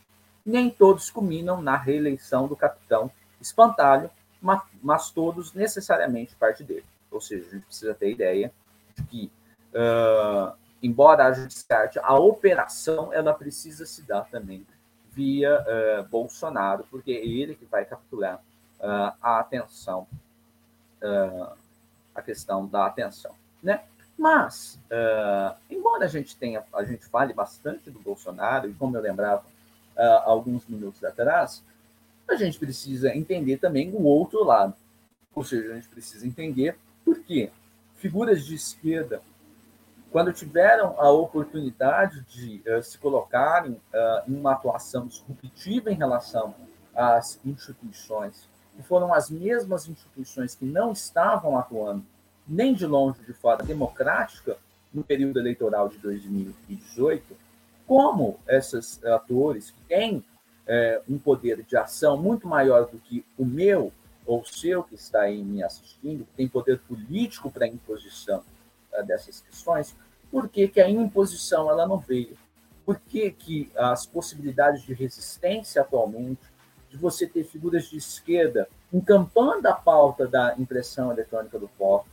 [0.45, 3.11] Nem todos culminam na reeleição do capitão
[3.41, 4.11] Espantalho,
[4.83, 6.85] mas todos necessariamente parte dele.
[7.11, 8.53] Ou seja, a gente precisa ter ideia
[8.95, 9.33] de que,
[9.73, 14.67] uh, embora haja descarte, a operação ela precisa se dar também
[15.13, 18.37] via uh, Bolsonaro, porque é ele que vai capturar
[18.81, 20.07] uh, a atenção,
[22.13, 23.33] a questão da atenção
[23.63, 23.83] né?
[24.19, 29.01] Mas, uh, embora a gente tenha, a gente fale bastante do Bolsonaro, e como eu
[29.01, 29.45] lembrava
[29.97, 31.63] uh, alguns minutos atrás,
[32.29, 34.75] a gente precisa entender também o outro lado.
[35.33, 37.51] Ou seja, a gente precisa entender por que
[37.95, 39.23] figuras de esquerda,
[40.11, 43.81] quando tiveram a oportunidade de uh, se colocarem
[44.27, 46.57] em uma atuação disruptiva em relação
[46.93, 52.05] às instituições, que foram as mesmas instituições que não estavam atuando
[52.49, 54.57] nem de longe de forma democrática
[54.93, 57.37] no período eleitoral de 2018,
[57.87, 60.25] como esses atores que têm
[60.67, 63.93] é, um poder de ação muito maior do que o meu
[64.27, 68.43] ou o seu que está aí me assistindo, que tem poder político para a imposição
[68.93, 69.97] é, dessas questões,
[70.31, 72.37] por que, que a imposição ela não veio?
[72.85, 76.41] Por que, que as possibilidades de resistência atualmente,
[76.91, 82.09] de você ter figuras de esquerda encampando a pauta da impressão eletrônica do voto,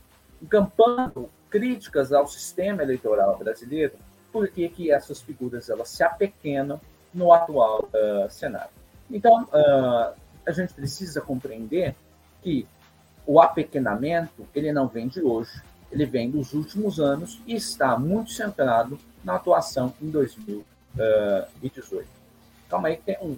[0.45, 3.93] encampando críticas ao sistema eleitoral brasileiro,
[4.31, 6.79] por que, essas figuras elas se apequenam
[7.13, 8.69] no atual uh, cenário.
[9.09, 10.13] Então, uh,
[10.45, 11.95] a gente precisa compreender
[12.43, 12.67] que
[13.25, 18.31] o apequenamento ele não vem de hoje, ele vem dos últimos anos e está muito
[18.31, 22.07] centrado na atuação em 2018.
[22.69, 23.37] Calma aí que tem um.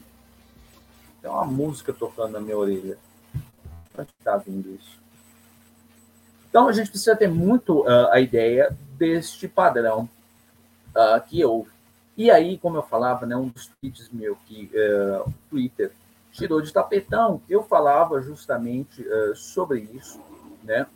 [1.21, 2.97] Tem uma música tocando na minha orelha.
[3.97, 5.06] Onde está vindo isso?
[6.57, 10.09] Então a gente precisa ter muito uh, a ideia deste padrão
[10.89, 11.69] uh, que houve.
[12.17, 15.91] E aí, como eu falava, né, um dos tweets meu que uh, o Twitter
[16.31, 19.05] tirou de tapetão, eu falava justamente
[19.35, 20.19] sobre isso,
[20.63, 20.87] né?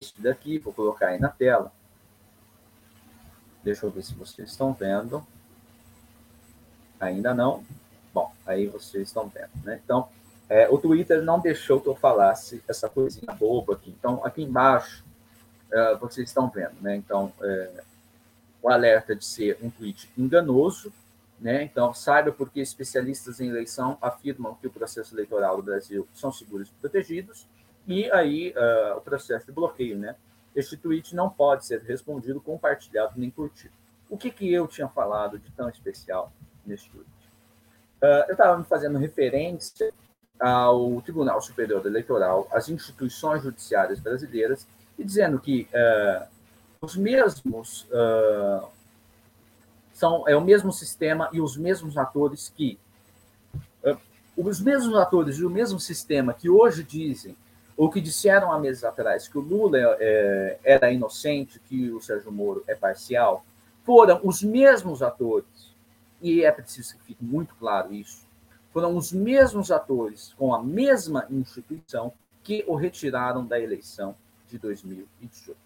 [0.00, 1.70] Esse daqui, vou colocar aí na tela.
[3.62, 5.24] Deixa eu ver se vocês estão vendo.
[6.98, 7.64] Ainda não.
[8.12, 9.80] Bom, aí vocês estão vendo, né?
[9.84, 10.08] Então,
[10.48, 13.90] é, o Twitter não deixou que eu falasse essa coisinha boba aqui.
[13.90, 15.04] Então, aqui embaixo,
[15.72, 16.94] uh, vocês estão vendo, né?
[16.94, 17.82] Então, é,
[18.62, 20.92] o alerta de ser um tweet enganoso,
[21.40, 21.64] né?
[21.64, 26.68] Então, saiba porque especialistas em eleição afirmam que o processo eleitoral do Brasil são seguros
[26.68, 27.46] e protegidos,
[27.86, 30.14] e aí uh, o processo de bloqueio, né?
[30.54, 33.74] Este tweet não pode ser respondido, compartilhado nem curtido.
[34.08, 36.32] O que, que eu tinha falado de tão especial
[36.64, 37.10] nesse tweet?
[38.00, 39.92] Uh, eu estava me fazendo referência
[40.38, 44.66] ao Tribunal Superior Eleitoral, às instituições judiciárias brasileiras,
[44.98, 46.26] e dizendo que uh,
[46.80, 48.66] os mesmos uh,
[49.92, 52.78] são é o mesmo sistema e os mesmos atores que
[53.84, 53.98] uh,
[54.36, 57.36] os mesmos atores e o mesmo sistema que hoje dizem
[57.76, 62.32] ou que disseram há meses atrás que o Lula é, era inocente, que o Sérgio
[62.32, 63.44] Moro é parcial,
[63.84, 65.74] foram os mesmos atores.
[66.22, 68.25] E é preciso que fique muito claro isso
[68.76, 72.12] foram os mesmos atores com a mesma instituição
[72.42, 74.14] que o retiraram da eleição
[74.46, 75.58] de 2018.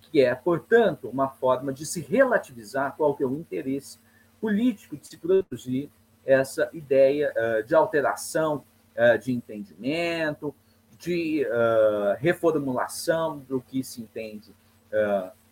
[0.00, 3.98] Que é, portanto, uma forma de se relativizar qual que é o interesse
[4.40, 5.90] político de se produzir
[6.24, 8.64] essa ideia uh, de alteração
[8.96, 10.54] uh, de entendimento,
[10.98, 14.54] de uh, reformulação do que se entende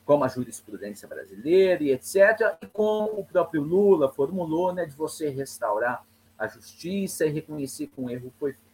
[0.06, 2.56] como a jurisprudência brasileira e etc.
[2.62, 6.02] E como o próprio Lula formulou, né, de você restaurar
[6.38, 8.64] a justiça e reconhecer que um erro foi feito.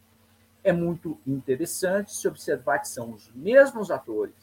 [0.63, 4.35] É muito interessante se observar que são os mesmos atores,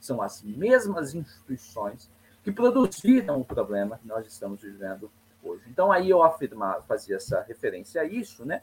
[0.00, 2.10] são as mesmas instituições
[2.42, 5.10] que produziram o problema que nós estamos vivendo
[5.42, 5.62] hoje.
[5.68, 8.62] Então, aí eu afirmar, fazia essa referência a isso, né?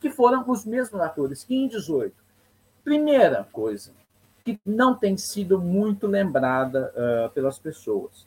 [0.00, 2.14] Que foram os mesmos atores que em 18.
[2.82, 3.92] Primeira coisa,
[4.44, 8.26] que não tem sido muito lembrada uh, pelas pessoas.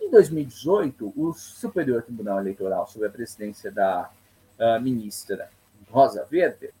[0.00, 4.10] Em 2018, o Superior Tribunal Eleitoral, sob a presidência da
[4.58, 5.50] uh, ministra
[5.90, 6.72] Rosa Weber,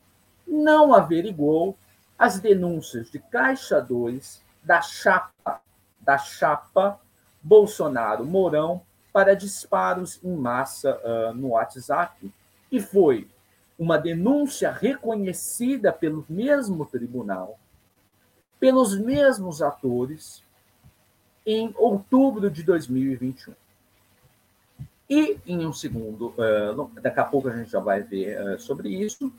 [0.46, 1.76] não averigou
[2.18, 5.60] as denúncias de Caixa 2 da chapa,
[6.00, 6.98] da chapa
[7.42, 12.32] Bolsonaro-Mourão para disparos em massa uh, no WhatsApp,
[12.70, 13.28] e foi
[13.78, 17.58] uma denúncia reconhecida pelo mesmo tribunal,
[18.58, 20.42] pelos mesmos atores,
[21.44, 23.54] em outubro de 2021.
[25.08, 28.88] E, em um segundo, uh, daqui a pouco a gente já vai ver uh, sobre
[28.88, 29.32] isso,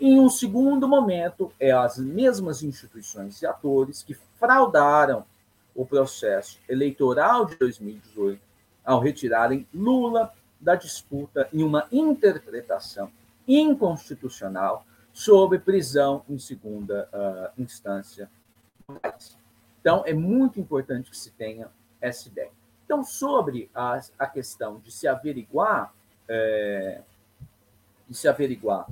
[0.00, 5.24] em um segundo momento, é as mesmas instituições e atores que fraudaram
[5.74, 8.40] o processo eleitoral de 2018
[8.84, 13.10] ao retirarem Lula da disputa em uma interpretação
[13.46, 18.30] inconstitucional sobre prisão em segunda uh, instância.
[19.80, 21.68] Então, é muito importante que se tenha
[22.00, 22.52] essa ideia.
[22.88, 25.92] Então, sobre a, a questão de se averiguar,
[26.26, 27.02] é,
[28.08, 28.88] de se averiguar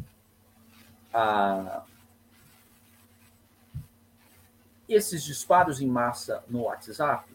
[1.15, 1.83] a,
[4.87, 7.35] esses disparos em massa no WhatsApp,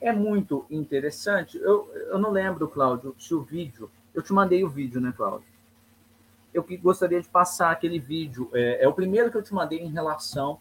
[0.00, 1.58] é muito interessante.
[1.58, 3.90] Eu, eu não lembro, Cláudio, se o vídeo.
[4.14, 5.46] Eu te mandei o vídeo, né, Cláudio?
[6.54, 8.48] Eu que gostaria de passar aquele vídeo.
[8.54, 10.60] É, é o primeiro que eu te mandei em relação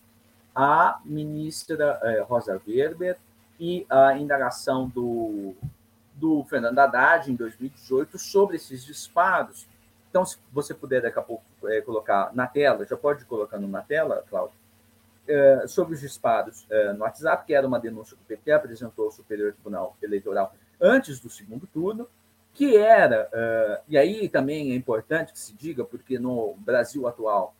[0.53, 3.17] à ministra é, Rosa Weber
[3.59, 5.55] e a indagação do,
[6.13, 9.67] do Fernando Haddad em 2018 sobre esses disparos.
[10.09, 13.81] Então, se você puder daqui a pouco é, colocar na tela, já pode colocando na
[13.81, 14.55] tela, Cláudio,
[15.27, 19.05] é, sobre os disparos é, no WhatsApp, que era uma denúncia que o PT apresentou
[19.05, 22.07] ao Superior Tribunal Eleitoral antes do segundo turno,
[22.53, 27.53] que era, é, e aí também é importante que se diga, porque no Brasil atual,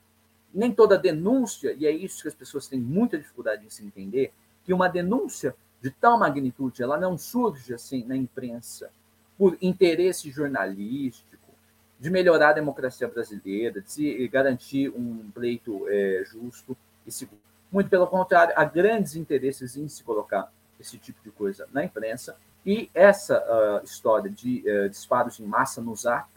[0.54, 4.34] nem toda denúncia, e é isso que as pessoas têm muita dificuldade em se entender,
[4.64, 8.90] que uma denúncia de tal magnitude, ela não surge assim na imprensa
[9.38, 11.38] por interesse jornalístico,
[12.00, 16.76] de melhorar a democracia brasileira, de se garantir um pleito é, justo
[17.06, 17.42] e seguro.
[17.72, 22.38] Muito pelo contrário, há grandes interesses em se colocar esse tipo de coisa na imprensa.
[22.66, 26.30] E essa uh, história de uh, disparos em massa no Zap,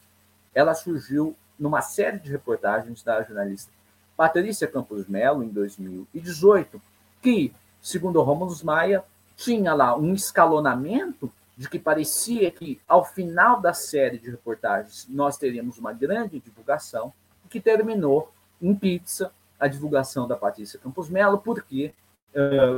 [0.54, 3.70] ela surgiu numa série de reportagens da jornalista
[4.16, 6.80] Patrícia Campos Melo, em 2018,
[7.22, 9.04] que, segundo Rômulo Maia,
[9.40, 15.38] tinha lá um escalonamento de que parecia que, ao final da série de reportagens, nós
[15.38, 17.12] teríamos uma grande divulgação,
[17.48, 18.30] que terminou
[18.60, 21.94] em pizza a divulgação da Patrícia Campos Melo, porque,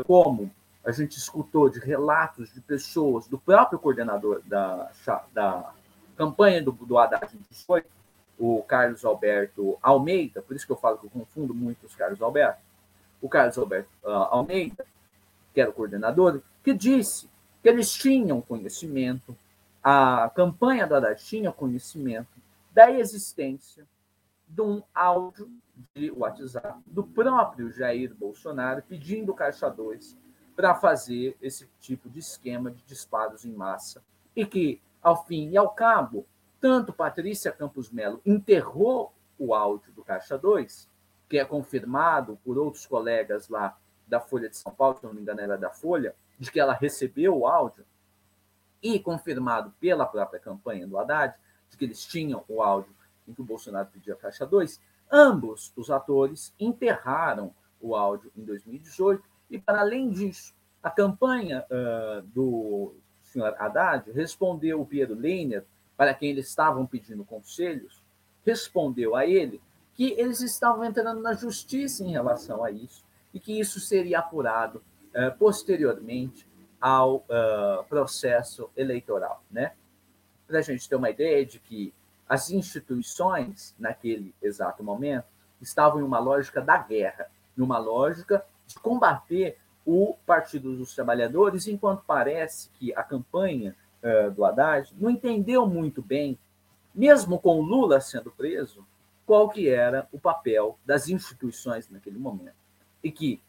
[0.07, 0.51] como
[0.85, 4.89] a gente escutou de relatos de pessoas, do próprio coordenador da,
[5.33, 5.73] da
[6.17, 7.89] campanha do, do Haddad em 18,
[8.39, 12.23] o Carlos Alberto Almeida, por isso que eu falo que eu confundo muito os Carlos
[12.23, 12.61] Alberto,
[13.21, 14.87] o Carlos Alberto Almeida,
[15.53, 17.29] que era o coordenador, que disse
[17.63, 19.37] que eles tinham conhecimento,
[19.83, 22.41] a campanha do Haddad tinha conhecimento
[22.73, 23.87] da existência
[24.49, 25.51] de um áudio
[25.95, 30.17] de WhatsApp do próprio Jair Bolsonaro pedindo Caixa 2
[30.55, 34.03] para fazer esse tipo de esquema de disparos em massa
[34.37, 36.27] e que, ao fim e ao cabo,
[36.61, 40.89] tanto Patrícia Campos Melo enterrou o áudio do Caixa 2,
[41.29, 45.23] que é confirmado por outros colegas lá da Folha de São Paulo, se não me
[45.23, 47.85] engano era da Folha, de que ela recebeu o áudio,
[48.83, 51.37] e confirmado pela própria campanha do Haddad,
[51.71, 52.93] de que eles tinham o áudio
[53.29, 59.23] em que o Bolsonaro pedia Caixa 2, ambos os atores enterraram o áudio em 2018,
[59.49, 65.65] e para além disso, a campanha uh, do senhor Haddad respondeu o Piero Leiner,
[65.97, 68.03] para quem eles estavam pedindo conselhos,
[68.45, 69.63] respondeu a ele
[69.95, 74.83] que eles estavam entrando na justiça em relação a isso e que isso seria apurado
[75.15, 76.47] uh, posteriormente
[76.81, 79.73] ao uh, processo eleitoral, né?
[80.47, 81.95] Para a gente ter uma ideia de que
[82.29, 85.27] as instituições, naquele exato momento,
[85.61, 92.03] estavam em uma lógica da guerra, numa lógica de combater o Partido dos Trabalhadores, enquanto
[92.07, 96.39] parece que a campanha uh, do Haddad não entendeu muito bem,
[96.95, 98.87] mesmo com Lula sendo preso,
[99.27, 102.57] qual que era o papel das instituições naquele momento.
[103.03, 103.41] E que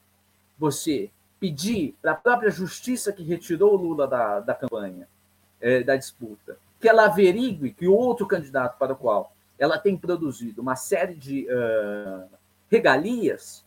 [0.57, 1.11] você
[1.43, 5.09] pedir para a própria justiça que retirou o Lula da, da campanha,
[5.59, 9.97] é, da disputa, que ela averigue que o outro candidato para o qual ela tem
[9.97, 12.29] produzido uma série de uh,
[12.71, 13.65] regalias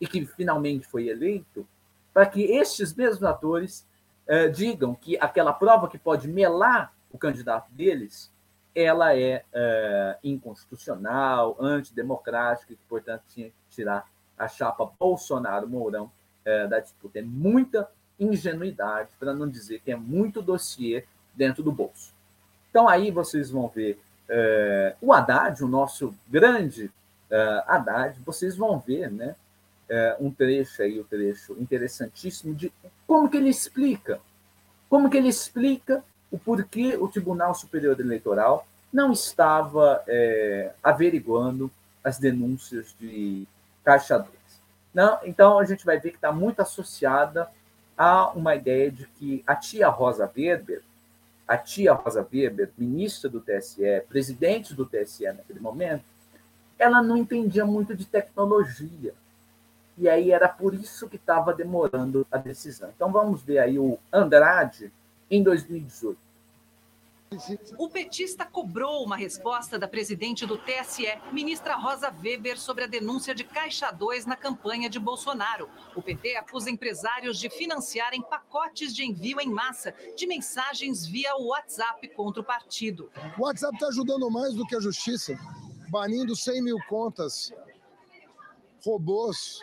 [0.00, 1.68] e que finalmente foi eleito,
[2.14, 3.86] para que estes mesmos atores
[4.26, 8.32] uh, digam que aquela prova que pode melar o candidato deles,
[8.74, 14.08] ela é uh, inconstitucional, antidemocrática e que, portanto, tinha que tirar
[14.38, 16.10] a chapa Bolsonaro-Mourão
[16.46, 17.18] uh, da disputa.
[17.18, 17.88] É muita
[18.18, 22.12] ingenuidade, para não dizer que é muito dossiê dentro do bolso.
[22.70, 23.98] Então, aí vocês vão ver
[25.02, 26.90] o Haddad, o nosso grande
[27.66, 29.34] Haddad, vocês vão ver né,
[29.92, 32.72] é, um trecho aí, o um trecho interessantíssimo de
[33.06, 34.20] como que ele explica,
[34.88, 41.70] como que ele explica o porquê o Tribunal Superior Eleitoral não estava é, averiguando
[42.02, 43.46] as denúncias de
[43.84, 44.30] Caixa 2.
[44.92, 47.48] Não, então a gente vai ver que está muito associada
[47.96, 50.82] a uma ideia de que a tia Rosa Weber,
[51.46, 56.04] a tia Rosa Weber, ministra do TSE, presidente do TSE naquele momento,
[56.78, 59.14] ela não entendia muito de tecnologia
[59.96, 62.90] e aí era por isso que estava demorando a decisão.
[62.94, 64.92] Então vamos ver aí o Andrade
[65.30, 66.18] em 2018.
[67.78, 73.34] O petista cobrou uma resposta da presidente do TSE, ministra Rosa Weber, sobre a denúncia
[73.34, 75.68] de Caixa 2 na campanha de Bolsonaro.
[75.94, 82.08] O PT acusa empresários de financiarem pacotes de envio em massa de mensagens via WhatsApp
[82.08, 83.10] contra o partido.
[83.38, 85.38] O WhatsApp está ajudando mais do que a justiça,
[85.88, 87.52] banindo 100 mil contas,
[88.84, 89.60] robôs,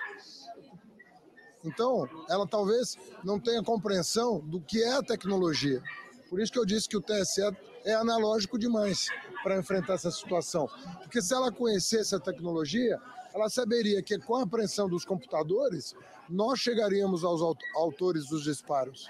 [1.63, 5.83] então, ela talvez não tenha compreensão do que é a tecnologia.
[6.29, 7.41] Por isso que eu disse que o TSE
[7.83, 9.07] é analógico demais
[9.41, 10.69] para enfrentar essa situação.
[11.01, 13.01] Porque se ela conhecesse a tecnologia,
[13.33, 15.95] ela saberia que com a apreensão dos computadores,
[16.29, 17.41] nós chegaríamos aos
[17.75, 19.09] autores dos disparos.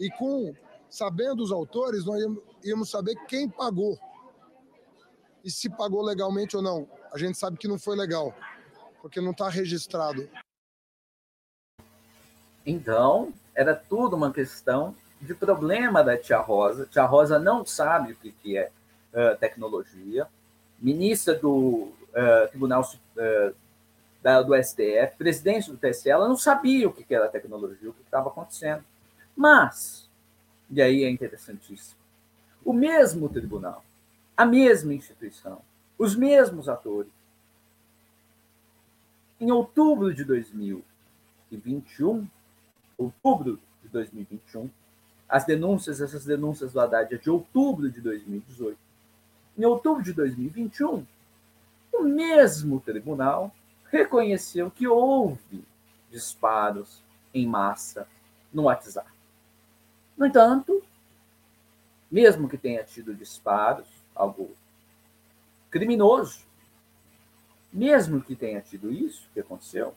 [0.00, 0.54] E com
[0.88, 2.22] sabendo os autores, nós
[2.64, 3.98] íamos saber quem pagou.
[5.44, 6.88] E se pagou legalmente ou não.
[7.12, 8.34] A gente sabe que não foi legal,
[9.02, 10.28] porque não está registrado.
[12.64, 16.86] Então, era tudo uma questão de problema da tia Rosa.
[16.86, 18.70] Tia Rosa não sabe o que é
[19.12, 20.26] uh, tecnologia.
[20.78, 23.54] Ministra do uh, Tribunal uh,
[24.22, 28.02] da, do STF, presidente do TSE, ela não sabia o que era tecnologia, o que
[28.02, 28.84] estava acontecendo.
[29.36, 30.10] Mas,
[30.70, 31.98] e aí é interessantíssimo,
[32.64, 33.84] o mesmo tribunal,
[34.36, 35.60] a mesma instituição,
[35.96, 37.12] os mesmos atores,
[39.40, 42.26] em outubro de 2021,
[42.96, 44.68] outubro de 2021.
[45.28, 48.78] As denúncias, essas denúncias do Haddad é de outubro de 2018.
[49.58, 51.04] Em outubro de 2021,
[51.92, 53.52] o mesmo tribunal
[53.90, 55.64] reconheceu que houve
[56.10, 57.02] disparos
[57.34, 58.06] em massa
[58.52, 59.10] no WhatsApp.
[60.16, 60.82] No entanto,
[62.10, 64.50] mesmo que tenha tido disparos, algo
[65.70, 66.40] criminoso,
[67.72, 69.94] mesmo que tenha tido isso que aconteceu,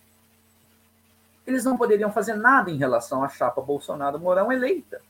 [1.47, 5.01] eles não poderiam fazer nada em relação à chapa Bolsonaro-Mourão eleita.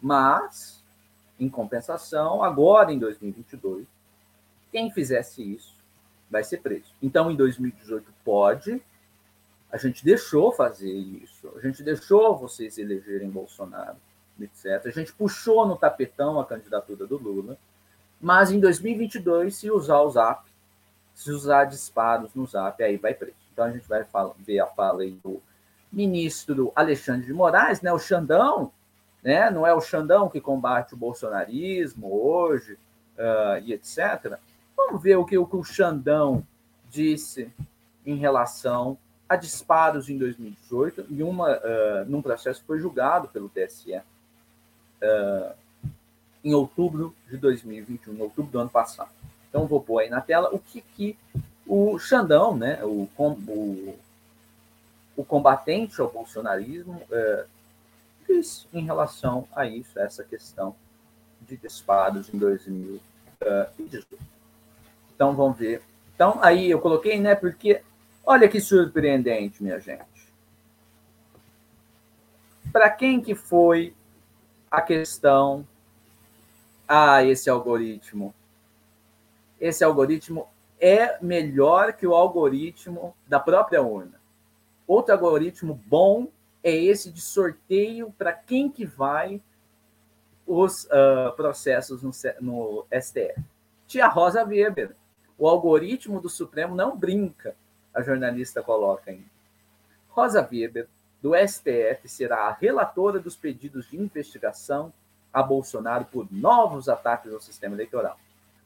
[0.00, 0.84] Mas,
[1.38, 3.86] em compensação, agora em 2022,
[4.70, 5.74] quem fizesse isso
[6.30, 6.94] vai ser preso.
[7.02, 8.82] Então, em 2018, pode.
[9.70, 11.52] A gente deixou fazer isso.
[11.56, 13.96] A gente deixou vocês elegerem Bolsonaro,
[14.40, 14.86] etc.
[14.86, 17.58] A gente puxou no tapetão a candidatura do Lula.
[18.20, 20.50] Mas em 2022, se usar o Zap,
[21.14, 23.36] se usar disparos no Zap, aí vai preso.
[23.52, 24.04] Então a gente vai
[24.38, 25.42] ver a fala aí do
[25.90, 28.72] ministro Alexandre de Moraes, né, o Xandão,
[29.28, 32.78] né, não é o Xandão que combate o bolsonarismo hoje
[33.18, 34.38] uh, e etc.
[34.74, 36.42] Vamos ver o que, o que o Xandão
[36.88, 37.52] disse
[38.06, 38.96] em relação
[39.28, 45.52] a disparos em 2018 e uma uh, num processo que foi julgado pelo TSE uh,
[46.42, 49.10] em outubro de 2021, em outubro do ano passado.
[49.50, 51.18] Então vou pôr aí na tela o que, que
[51.66, 53.94] o Xandão, né, o, o,
[55.14, 57.44] o combatente ao bolsonarismo, é,
[58.28, 60.76] disse em relação a isso, essa questão
[61.40, 64.06] de disparos em 2018.
[65.14, 65.82] Então vamos ver.
[66.14, 67.82] Então aí eu coloquei, né, porque
[68.24, 70.28] olha que surpreendente, minha gente.
[72.70, 73.94] Para quem que foi
[74.70, 75.66] a questão
[76.86, 78.34] ah, esse algoritmo.
[79.60, 80.48] Esse algoritmo
[80.80, 84.18] é melhor que o algoritmo da própria urna.
[84.86, 86.28] Outro algoritmo bom
[86.62, 89.40] é esse de sorteio para quem que vai
[90.46, 93.42] os uh, processos no, no STF.
[93.86, 94.94] Tia Rosa Weber,
[95.36, 97.54] o algoritmo do Supremo não brinca,
[97.94, 99.28] a jornalista coloca ainda.
[100.08, 100.88] Rosa Weber,
[101.22, 104.92] do STF, será a relatora dos pedidos de investigação
[105.32, 108.18] a Bolsonaro por novos ataques ao sistema eleitoral.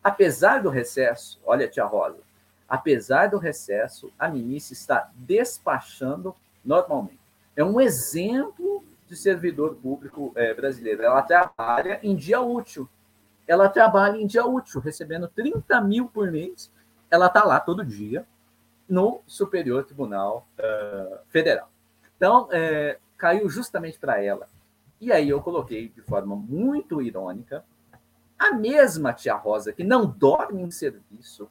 [0.03, 2.21] Apesar do recesso, olha, tia Rosa,
[2.69, 6.35] apesar do recesso, a ministra está despachando
[6.65, 7.22] normalmente.
[7.57, 11.03] É um exemplo de servidor público é, brasileiro.
[11.03, 12.89] Ela trabalha em dia útil.
[13.47, 16.71] Ela trabalha em dia útil, recebendo 30 mil por mês.
[17.11, 18.27] Ela está lá todo dia
[18.89, 21.69] no Superior Tribunal uh, Federal.
[22.17, 24.49] Então, é, caiu justamente para ela.
[25.01, 27.65] E aí eu coloquei de forma muito irônica
[28.43, 31.49] a mesma tia Rosa que não dorme em serviço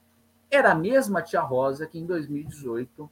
[0.49, 3.09] era a mesma tia Rosa que em 2018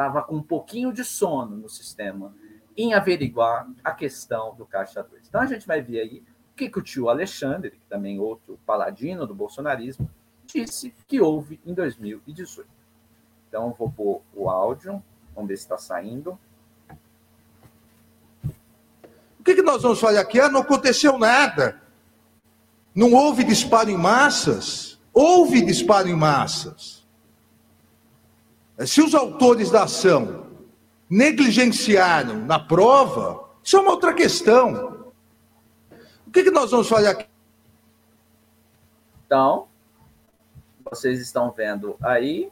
[0.00, 2.34] estava com um pouquinho de sono no sistema
[2.74, 5.28] em averiguar a questão do Caixa 2.
[5.28, 8.58] Então a gente vai ver aí o que, que o tio Alexandre, que também outro
[8.64, 10.10] paladino do bolsonarismo,
[10.46, 12.66] disse que houve em 2018.
[13.48, 15.02] Então vou pôr o áudio,
[15.34, 16.38] vamos ver se está saindo.
[19.38, 20.40] O que, que nós vamos fazer aqui?
[20.40, 21.80] Ah, não aconteceu nada.
[22.94, 24.98] Não houve disparo em massas?
[25.12, 26.99] Houve disparo em massas.
[28.86, 30.46] Se os autores da ação
[31.08, 35.12] negligenciaram na prova, isso é uma outra questão.
[36.26, 37.26] O que, que nós vamos fazer aqui?
[39.26, 39.68] Então,
[40.88, 42.50] vocês estão vendo aí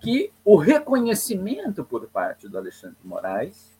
[0.00, 3.70] que o reconhecimento por parte do Alexandre Moraes,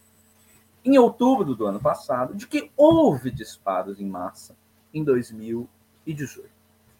[0.84, 4.54] em outubro do ano passado, de que houve disparos em massa
[4.92, 6.48] em 2018.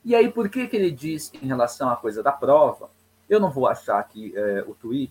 [0.04, 2.90] E aí, por que, que ele diz em relação à coisa da prova?
[3.32, 5.10] Eu não vou achar aqui é, o tweet,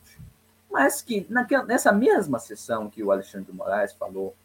[0.70, 4.36] mas que naquela, nessa mesma sessão que o Alexandre de Moraes falou,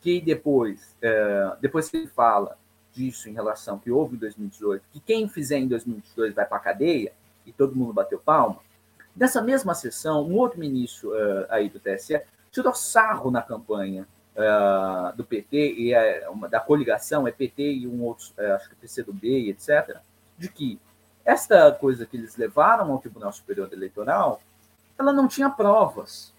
[0.00, 2.56] que depois, é, depois que ele fala
[2.90, 6.60] disso em relação que houve em 2018, que quem fizer em 2022 vai para a
[6.60, 7.12] cadeia,
[7.44, 8.60] e todo mundo bateu palma,
[9.14, 15.14] nessa mesma sessão, um outro ministro uh, aí do TSE tirou sarro na campanha uh,
[15.14, 18.76] do PT e é uma, da coligação, é PT e um outro, uh, acho que
[18.76, 19.98] PCdoB, etc.,
[20.38, 20.80] de que
[21.28, 24.40] esta coisa que eles levaram ao Tribunal Superior Eleitoral,
[24.98, 26.32] ela não tinha provas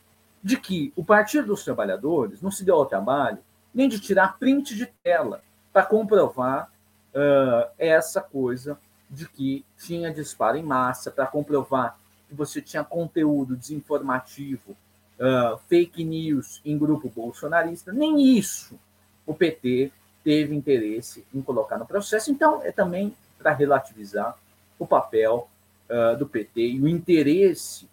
[0.43, 3.37] de que o Partido dos Trabalhadores não se deu ao trabalho
[3.71, 6.71] nem de tirar print de tela para comprovar
[7.13, 11.95] uh, essa coisa de que tinha disparo em massa, para comprovar
[12.27, 18.79] que você tinha conteúdo desinformativo uh, fake news em grupo bolsonarista, nem isso
[19.23, 19.91] o PT
[20.23, 22.31] teve interesse em colocar no processo.
[22.31, 24.35] Então, é também para relativizar
[24.79, 25.47] o papel
[25.89, 27.87] uh, do PT e o interesse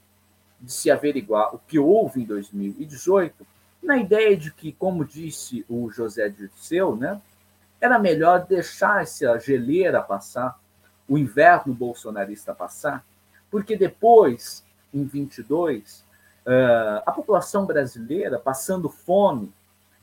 [0.61, 3.47] de se averiguar o que houve em 2018,
[3.83, 7.21] na ideia de que, como disse o José Dirceu, né,
[7.81, 10.59] era melhor deixar essa geleira passar,
[11.09, 13.05] o inverno bolsonarista passar,
[13.51, 14.65] porque depois,
[14.95, 16.07] em 22,
[16.47, 19.53] Uh, a população brasileira passando fome,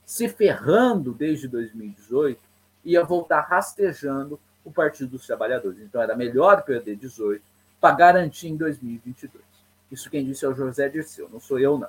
[0.04, 2.38] se ferrando desde 2018,
[2.84, 5.80] ia voltar rastejando o Partido dos Trabalhadores.
[5.80, 7.42] Então era melhor perder 18
[7.80, 9.44] para garantir em 2022.
[9.90, 11.88] Isso quem disse é o José Dirceu, não sou eu, não.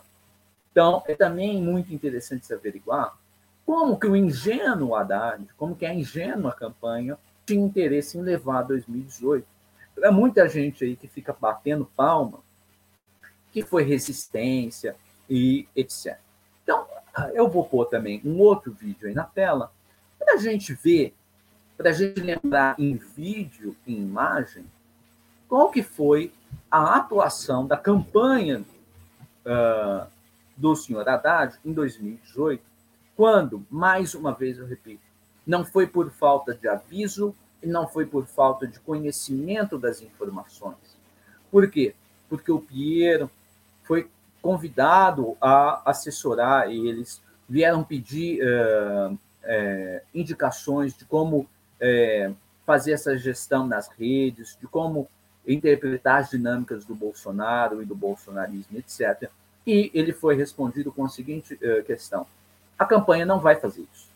[0.71, 3.17] Então, é também muito interessante se averiguar
[3.65, 9.47] como que o ingênuo Haddad, como que a ingênua campanha tinha interesse em levar 2018.
[10.01, 12.39] É muita gente aí que fica batendo palma
[13.51, 14.95] que foi resistência
[15.29, 16.17] e etc.
[16.61, 16.85] Então,
[17.33, 19.71] eu vou pôr também um outro vídeo aí na tela
[20.19, 21.13] para a gente ver,
[21.77, 24.65] para a gente lembrar em vídeo, em imagem,
[25.47, 26.31] qual que foi
[26.69, 28.63] a atuação da campanha
[29.45, 30.07] uh,
[30.55, 32.63] do senhor Haddad em 2018,
[33.15, 35.01] quando, mais uma vez eu repito,
[35.45, 40.97] não foi por falta de aviso e não foi por falta de conhecimento das informações.
[41.51, 41.93] Por quê?
[42.27, 43.29] Porque o Piero
[43.83, 44.09] foi
[44.41, 51.47] convidado a assessorar eles, vieram pedir uh, uh, indicações de como
[51.81, 55.07] uh, fazer essa gestão nas redes, de como
[55.47, 59.29] interpretar as dinâmicas do Bolsonaro e do bolsonarismo, etc.
[59.65, 62.25] E ele foi respondido com a seguinte questão:
[62.77, 64.09] a campanha não vai fazer isso,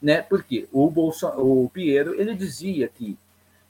[0.00, 0.22] né?
[0.22, 3.18] Porque o Bolso, o Piero ele dizia que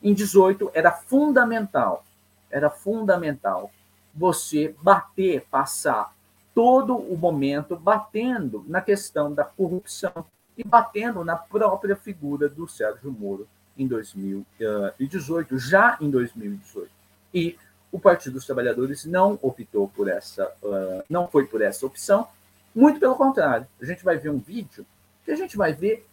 [0.03, 2.05] em 18 era fundamental,
[2.51, 3.73] era fundamental
[4.15, 6.15] você bater, passar
[6.55, 10.27] todo o momento batendo na questão da corrupção
[10.57, 16.91] e batendo na própria figura do Sérgio Moro em 2018, já em 2018.
[17.35, 17.59] E
[17.91, 22.29] o Partido dos Trabalhadores não optou por essa, uh, não foi por essa opção,
[22.75, 23.67] muito pelo contrário.
[23.81, 24.87] A gente vai ver um vídeo
[25.25, 26.07] que a gente vai ver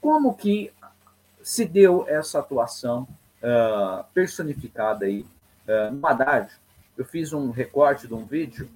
[0.00, 0.72] como que
[1.42, 3.06] se deu essa atuação
[3.42, 5.24] uh, personificada aí
[5.92, 6.50] no Haddad,
[6.98, 8.68] eu fiz um recorte de um vídeo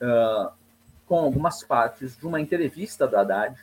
[0.00, 0.52] uh,
[1.10, 3.58] com algumas partes de uma entrevista da Haddad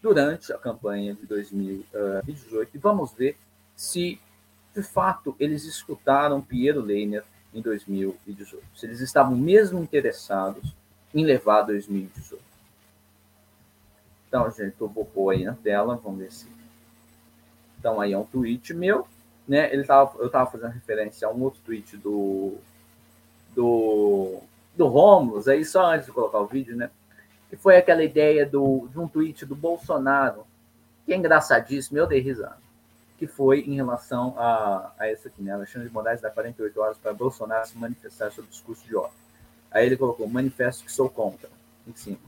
[0.00, 3.36] durante a campanha de 2018 e vamos ver
[3.74, 4.20] se
[4.72, 10.72] de fato eles escutaram Piero Leiner em 2018, se eles estavam mesmo interessados
[11.12, 12.40] em levar 2018.
[14.28, 16.46] Então, gente, eu vou pôr aí na tela, vamos ver se.
[17.76, 19.04] Então, aí é um tweet meu
[19.48, 19.72] né?
[19.72, 22.58] Ele tava, eu estava fazendo referência a um outro tweet do
[23.56, 24.40] do
[24.78, 26.90] do Romulus, aí só antes de colocar o vídeo, né?
[27.50, 30.46] Que foi aquela ideia do, de um tweet do Bolsonaro,
[31.04, 32.58] que é engraçadíssimo, eu dei risada,
[33.18, 35.52] que foi em relação a, a essa aqui, né?
[35.52, 39.18] Alexandre de Moraes dá 48 horas para Bolsonaro se manifestar sobre o discurso de ódio.
[39.70, 41.50] Aí ele colocou, manifesto que sou contra,
[41.86, 42.18] em cima.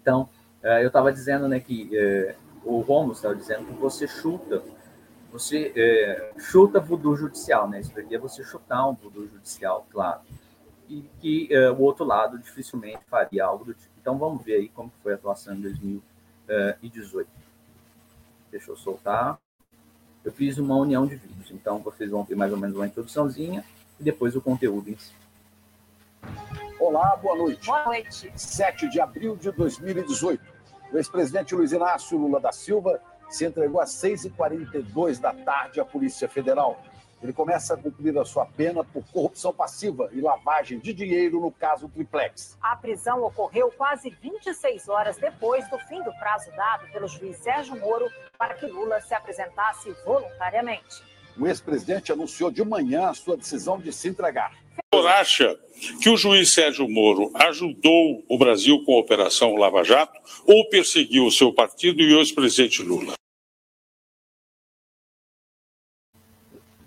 [0.00, 0.28] Então,
[0.62, 2.34] eh, eu estava dizendo, né, que eh,
[2.64, 4.62] o Romulus estava dizendo que você chuta
[5.32, 7.80] você é, chuta voodoo judicial, né?
[7.80, 10.20] Isso daqui é você chutar um voodoo judicial, claro.
[10.88, 13.92] E que é, o outro lado dificilmente faria algo do tipo.
[14.00, 17.30] Então vamos ver aí como foi a atuação em 2018.
[18.50, 19.38] Deixa eu soltar.
[20.24, 23.64] Eu fiz uma união de vídeos, então vocês vão ver mais ou menos uma introduçãozinha
[23.98, 25.12] e depois o conteúdo em si.
[26.78, 27.66] Olá, boa noite.
[27.66, 28.32] Boa noite.
[28.36, 30.42] 7 de abril de 2018.
[30.92, 36.28] O ex-presidente Luiz Inácio Lula da Silva se entregou às 6h42 da tarde à Polícia
[36.28, 36.82] Federal.
[37.22, 41.52] Ele começa a cumprir a sua pena por corrupção passiva e lavagem de dinheiro no
[41.52, 42.58] caso Triplex.
[42.60, 47.78] A prisão ocorreu quase 26 horas depois do fim do prazo dado pelo juiz Sérgio
[47.78, 51.02] Moro para que Lula se apresentasse voluntariamente.
[51.38, 54.52] O ex-presidente anunciou de manhã a sua decisão de se entregar.
[54.92, 55.58] O senhor acha
[56.02, 61.24] que o juiz Sérgio Moro ajudou o Brasil com a Operação Lava Jato ou perseguiu
[61.24, 63.14] o seu partido e o ex-presidente Lula?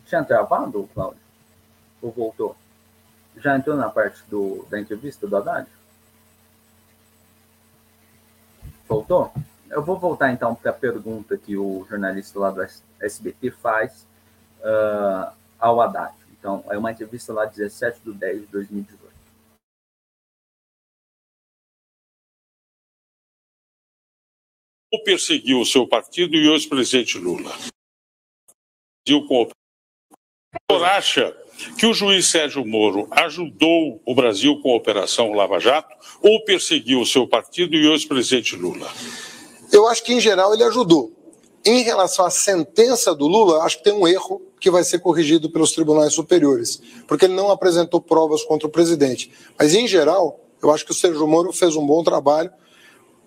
[0.06, 1.20] Tinha travado, Cláudio?
[2.02, 2.56] Ou voltou?
[3.38, 5.68] Já entrou na parte do, da entrevista do Haddad?
[8.88, 9.34] Voltou?
[9.70, 12.62] Eu vou voltar então para a pergunta que o jornalista lá do
[13.02, 14.06] SBT faz
[14.60, 16.16] uh, ao Haddad.
[16.32, 19.16] Então, é uma entrevista lá 17 de 10 de 2018.
[24.94, 27.52] Ou perseguiu o seu partido e o ex-presidente Lula?
[29.28, 29.50] Com
[30.70, 31.36] o senhor acha
[31.78, 37.02] que o juiz Sérgio Moro ajudou o Brasil com a Operação Lava Jato ou perseguiu
[37.02, 38.88] o seu partido e o ex-presidente Lula?
[39.72, 41.12] Eu acho que, em geral, ele ajudou.
[41.66, 45.50] Em relação à sentença do Lula, acho que tem um erro que vai ser corrigido
[45.50, 49.32] pelos tribunais superiores, porque ele não apresentou provas contra o presidente.
[49.58, 52.52] Mas, em geral, eu acho que o Sérgio Moro fez um bom trabalho,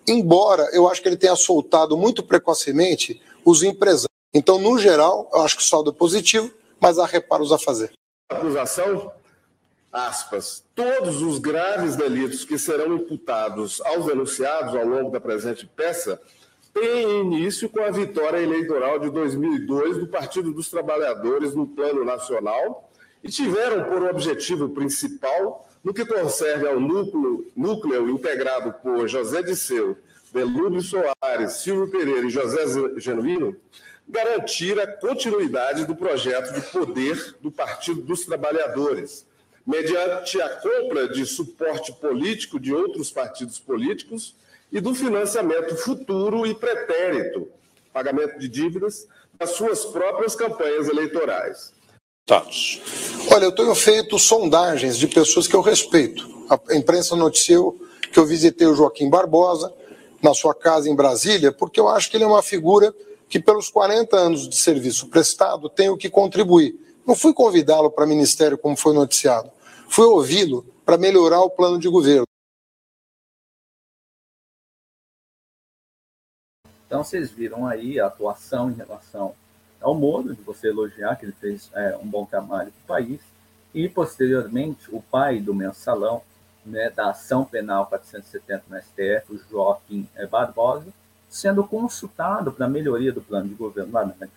[0.06, 4.08] embora eu acho que ele tenha soltado muito precocemente os empresários.
[4.32, 6.50] Então, no geral, eu acho que o saldo é positivo,
[6.80, 7.92] mas há reparos a fazer.
[8.28, 9.12] Acusação,
[9.92, 16.20] aspas, todos os graves delitos que serão imputados aos denunciados ao longo da presente peça
[16.72, 22.88] tem início com a vitória eleitoral de 2002 do Partido dos Trabalhadores no plano nacional
[23.22, 29.96] e tiveram por objetivo principal, no que concerne ao núcleo, núcleo integrado por José Disseu,
[30.32, 32.64] Delúbio Soares, Silvio Pereira e José
[32.98, 33.56] Genuíno,
[34.08, 39.26] garantir a continuidade do projeto de poder do Partido dos Trabalhadores,
[39.66, 44.34] mediante a compra de suporte político de outros partidos políticos
[44.72, 47.48] e do financiamento futuro e pretérito,
[47.92, 49.06] pagamento de dívidas,
[49.38, 51.72] das suas próprias campanhas eleitorais.
[53.30, 56.26] Olha, eu tenho feito sondagens de pessoas que eu respeito.
[56.48, 57.78] A imprensa noticiou
[58.10, 59.72] que eu visitei o Joaquim Barbosa
[60.22, 62.94] na sua casa em Brasília, porque eu acho que ele é uma figura
[63.28, 66.74] que, pelos 40 anos de serviço prestado, tem o que contribuir.
[67.06, 69.50] Não fui convidá-lo para ministério como foi noticiado,
[69.88, 72.24] fui ouvi-lo para melhorar o plano de governo.
[76.86, 79.34] Então, vocês viram aí a atuação em relação
[79.78, 83.20] ao Moro, de você elogiar que ele fez é, um bom trabalho para o país,
[83.74, 86.22] e, posteriormente, o pai do mensalão,
[86.64, 90.92] né, da ação penal 470 no STF, o Joaquim é, Barbosa,
[91.28, 94.28] sendo consultado para a melhoria do plano de governo lá né,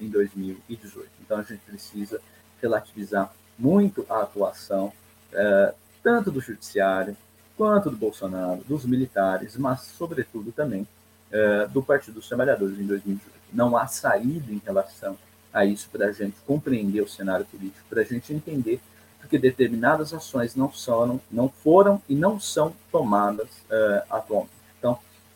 [0.00, 1.08] em 2018.
[1.20, 2.20] Então, a gente precisa
[2.60, 4.92] relativizar muito a atuação,
[5.32, 7.16] é, tanto do judiciário,
[7.56, 10.88] quanto do Bolsonaro, dos militares, mas, sobretudo, também
[11.30, 13.38] é, do Partido dos Trabalhadores em 2018.
[13.52, 15.16] Não há saída em relação
[15.52, 18.80] a isso para a gente compreender o cenário político, para a gente entender
[19.20, 23.48] porque determinadas ações não, são, não foram e não são tomadas
[24.08, 24.59] atualmente.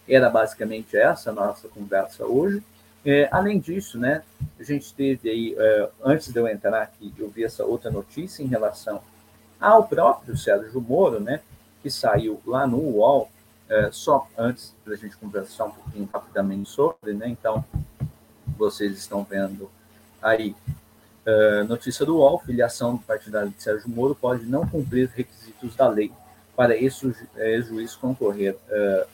[0.09, 2.62] Era basicamente essa a nossa conversa hoje.
[3.05, 4.22] É, além disso, né,
[4.59, 8.42] a gente teve aí, é, antes de eu entrar aqui, eu vi essa outra notícia
[8.42, 9.02] em relação
[9.61, 11.40] ao próprio Sérgio Moro, né,
[11.82, 13.30] que saiu lá no UOL,
[13.68, 17.62] é, só antes da gente conversar um pouquinho rapidamente sobre, né, então,
[18.57, 19.70] vocês estão vendo
[20.22, 20.55] aí,
[21.68, 26.12] notícia do UOL, filiação partidária de Sérgio Moro pode não cumprir requisitos da lei
[26.55, 27.14] para esse
[27.66, 28.57] juiz concorrer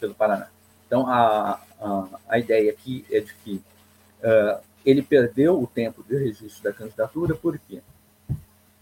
[0.00, 0.48] pelo Paraná.
[0.90, 3.62] Então, a, a, a ideia aqui é de que
[4.24, 7.80] uh, ele perdeu o tempo de registro da candidatura, por quê?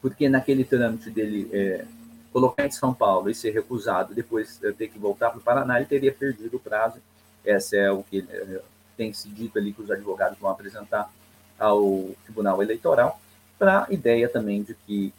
[0.01, 1.85] Porque naquele trâmite dele é,
[2.33, 5.77] colocar em São Paulo e ser recusado, depois uh, ter que voltar para o Paraná,
[5.77, 6.97] ele teria perdido o prazo.
[7.45, 8.63] Essa é o que uh,
[8.97, 11.13] tem se dito ali que os advogados vão apresentar
[11.59, 13.21] ao Tribunal Eleitoral,
[13.59, 15.13] para a ideia também de que,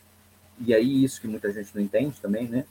[0.59, 2.65] e aí isso que muita gente não entende também, né?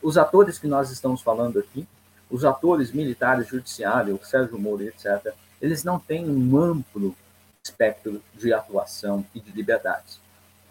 [0.00, 1.88] Os atores que nós estamos falando aqui,
[2.30, 7.16] os atores militares, judiciário, Sérgio Moro, etc., eles não têm um amplo
[7.62, 10.20] espectro de atuação e de liberdades.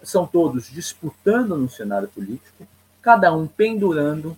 [0.04, 2.68] São todos disputando no cenário político,
[3.02, 4.38] cada um pendurando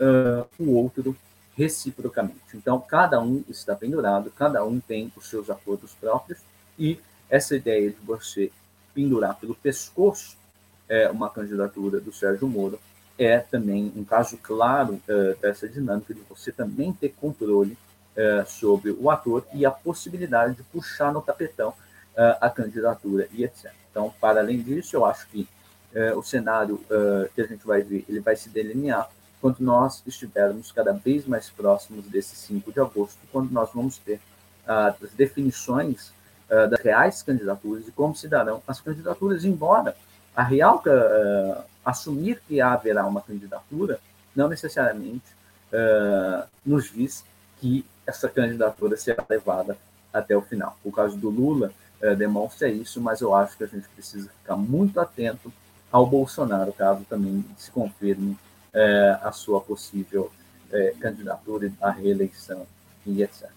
[0.00, 1.16] uh, o outro
[1.56, 2.54] reciprocamente.
[2.54, 6.40] Então, cada um está pendurado, cada um tem os seus acordos próprios,
[6.78, 8.50] e essa ideia de você
[8.94, 10.36] pendurar pelo pescoço
[10.88, 12.78] é, uma candidatura do Sérgio Moro
[13.18, 17.76] é também um caso claro uh, dessa dinâmica de você também ter controle
[18.16, 23.44] uh, sobre o ator e a possibilidade de puxar no tapetão uh, a candidatura e
[23.44, 23.72] etc.
[23.90, 25.48] Então, para além disso, eu acho que
[26.14, 26.78] o cenário
[27.34, 29.08] que a gente vai ver, ele vai se delinear
[29.40, 34.20] quando nós estivermos cada vez mais próximos desse 5 de agosto, quando nós vamos ter
[34.66, 36.12] as definições
[36.50, 39.96] das reais candidaturas e como se darão as candidaturas, embora
[40.34, 40.82] a real
[41.86, 44.00] assumir que haverá uma candidatura
[44.34, 45.24] não necessariamente
[45.72, 47.24] uh, nos diz
[47.60, 49.78] que essa candidatura será levada
[50.12, 50.76] até o final.
[50.84, 51.72] O caso do Lula
[52.02, 55.52] uh, demonstra isso, mas eu acho que a gente precisa ficar muito atento
[55.92, 58.36] ao Bolsonaro, caso também se confirme
[59.22, 60.30] a sua possível
[61.00, 62.66] candidatura à reeleição
[63.06, 63.48] e etc.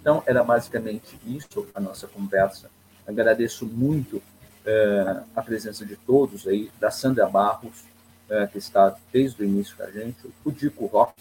[0.00, 2.68] Então, era basicamente isso a nossa conversa.
[3.06, 4.20] Agradeço muito
[4.64, 7.84] é, a presença de todos aí, da Sandra Barros,
[8.28, 11.12] é, que está desde o início com a gente, o Dico Rock,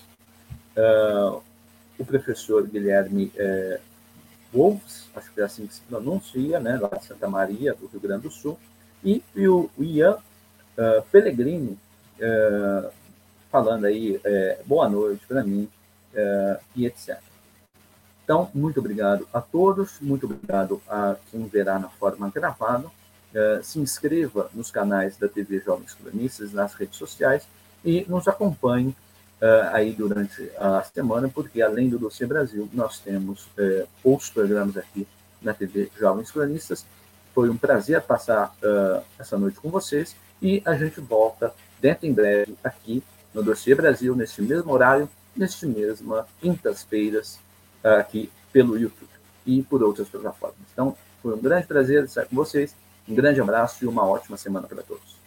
[0.76, 1.41] é,
[1.99, 3.80] o professor Guilherme é,
[4.53, 7.99] Wolves, acho que é assim que se pronuncia, né, lá de Santa Maria, do Rio
[7.99, 8.57] Grande do Sul,
[9.03, 10.18] e, e o, Ian
[10.78, 11.78] é, Pellegrini,
[12.20, 12.90] é,
[13.52, 14.20] falando aí
[14.65, 15.70] boa noite para mim,
[16.76, 17.20] e etc.
[18.24, 22.90] Então, muito obrigado a todos, muito obrigado a quem verá na forma gravada.
[23.35, 27.47] Eh, se inscreva nos canais da TV Jovens Cronistas, nas redes sociais
[27.84, 28.89] e nos acompanhe
[29.41, 34.77] uh, aí durante a semana, porque além do Dossiê Brasil, nós temos uh, outros programas
[34.77, 35.07] aqui
[35.41, 36.85] na TV Jovens Cronistas.
[37.34, 38.55] Foi um prazer passar
[39.18, 41.51] essa noite com vocês e a gente volta
[41.81, 43.03] dentro em breve aqui
[43.34, 47.39] no Dossiê Brasil, neste mesmo horário, neste mesma quintas-feiras,
[47.84, 49.10] aqui pelo YouTube
[49.47, 50.60] e por outras plataformas.
[50.72, 52.76] Então, foi um grande prazer estar com vocês,
[53.07, 55.23] um grande abraço e uma ótima semana para todos.